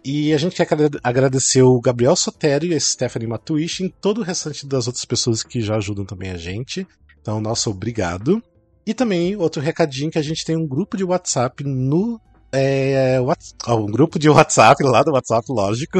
E 0.03 0.34
a 0.34 0.38
gente 0.39 0.56
quer 0.56 0.67
agradecer 1.03 1.62
o 1.62 1.80
Gabriel 1.80 2.15
Sotero 2.15 2.65
e 2.65 2.73
a 2.73 2.80
Stephanie 2.80 3.27
Matuish 3.27 3.82
e 3.82 3.89
todo 3.89 4.21
o 4.21 4.23
restante 4.23 4.65
das 4.65 4.88
outras 4.88 5.06
pessoas 5.06 5.43
que 5.43 5.62
já 5.62 5.75
ajudam 5.75 6.03
também 6.03 6.32
a 6.32 6.38
gente. 6.38 6.88
Então, 7.21 7.39
nosso 7.39 7.69
obrigado. 7.69 8.41
E 8.88 8.93
também 8.93 9.36
outro 9.36 9.62
recadinho 9.62 10.10
que 10.10 10.17
a 10.17 10.23
gente 10.23 10.43
tem 10.43 10.58
um 10.58 10.65
grupo 10.65 10.97
de 10.97 11.03
WhatsApp 11.03 11.63
no 11.63 12.19
é, 12.51 13.19
um 13.69 13.86
grupo 13.86 14.17
de 14.17 14.29
WhatsApp 14.29 14.81
lá 14.83 15.03
do 15.03 15.12
WhatsApp, 15.12 15.45
lógico. 15.49 15.99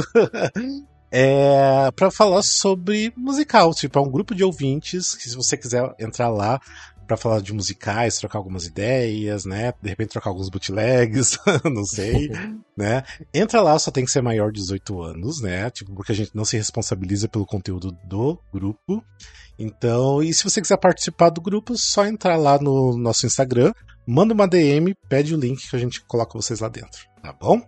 é, 1.12 1.92
para 1.96 2.12
falar 2.12 2.42
sobre 2.42 3.14
musical. 3.16 3.74
Tipo, 3.74 4.00
é 4.00 4.02
um 4.02 4.10
grupo 4.10 4.34
de 4.34 4.44
ouvintes 4.44 5.16
que, 5.16 5.30
se 5.30 5.36
você 5.36 5.58
quiser 5.58 5.94
entrar 6.00 6.30
lá, 6.30 6.60
para 7.08 7.18
falar 7.18 7.42
de 7.42 7.54
musicais, 7.54 8.18
trocar 8.18 8.38
algumas 8.38 8.66
ideias, 8.66 9.46
né? 9.46 9.74
De 9.82 9.90
repente 9.90 10.10
trocar 10.10 10.30
alguns 10.30 10.50
bootlegs, 10.50 11.40
não 11.66 11.86
sei, 11.86 12.30
né? 12.78 13.04
Entra 13.34 13.62
lá, 13.62 13.80
só 13.80 13.90
tem 13.90 14.06
que 14.06 14.12
ser 14.12 14.22
maior 14.22 14.52
de 14.52 14.60
18 14.60 15.02
anos, 15.02 15.42
né? 15.42 15.70
Tipo, 15.70 15.96
porque 15.96 16.12
a 16.12 16.16
gente 16.16 16.36
não 16.36 16.46
se 16.46 16.58
responsabiliza 16.58 17.28
pelo 17.28 17.46
conteúdo 17.46 17.92
do 18.06 18.38
grupo. 18.54 19.04
Então, 19.58 20.22
e 20.22 20.34
se 20.34 20.44
você 20.44 20.62
quiser 20.62 20.78
participar 20.78 21.30
do 21.30 21.42
grupo, 21.42 21.76
só 21.78 22.06
entrar 22.06 22.36
lá 22.36 22.60
no 22.60 22.96
nosso 22.96 23.26
Instagram, 23.26 23.74
manda 24.06 24.34
uma 24.34 24.48
DM, 24.48 24.94
pede 25.10 25.34
o 25.34 25.40
link 25.40 25.68
que 25.68 25.76
a 25.76 25.80
gente 25.80 26.02
coloca 26.02 26.38
vocês 26.38 26.60
lá 26.60 26.70
dentro, 26.70 27.08
tá 27.24 27.34
bom? 27.34 27.60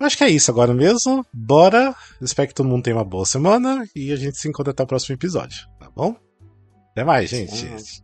Acho 0.00 0.18
que 0.18 0.24
é 0.24 0.30
isso 0.30 0.50
agora 0.50 0.74
mesmo. 0.74 1.24
Bora. 1.32 1.94
Espero 2.20 2.48
que 2.48 2.54
todo 2.54 2.68
mundo 2.68 2.82
tenha 2.82 2.96
uma 2.96 3.04
boa 3.04 3.24
semana 3.24 3.86
e 3.94 4.12
a 4.12 4.16
gente 4.16 4.36
se 4.38 4.48
encontra 4.48 4.72
até 4.72 4.82
o 4.82 4.86
próximo 4.86 5.14
episódio, 5.14 5.66
tá 5.78 5.88
bom? 5.94 6.16
Até 6.90 7.04
mais, 7.04 7.30
gente. 7.30 8.03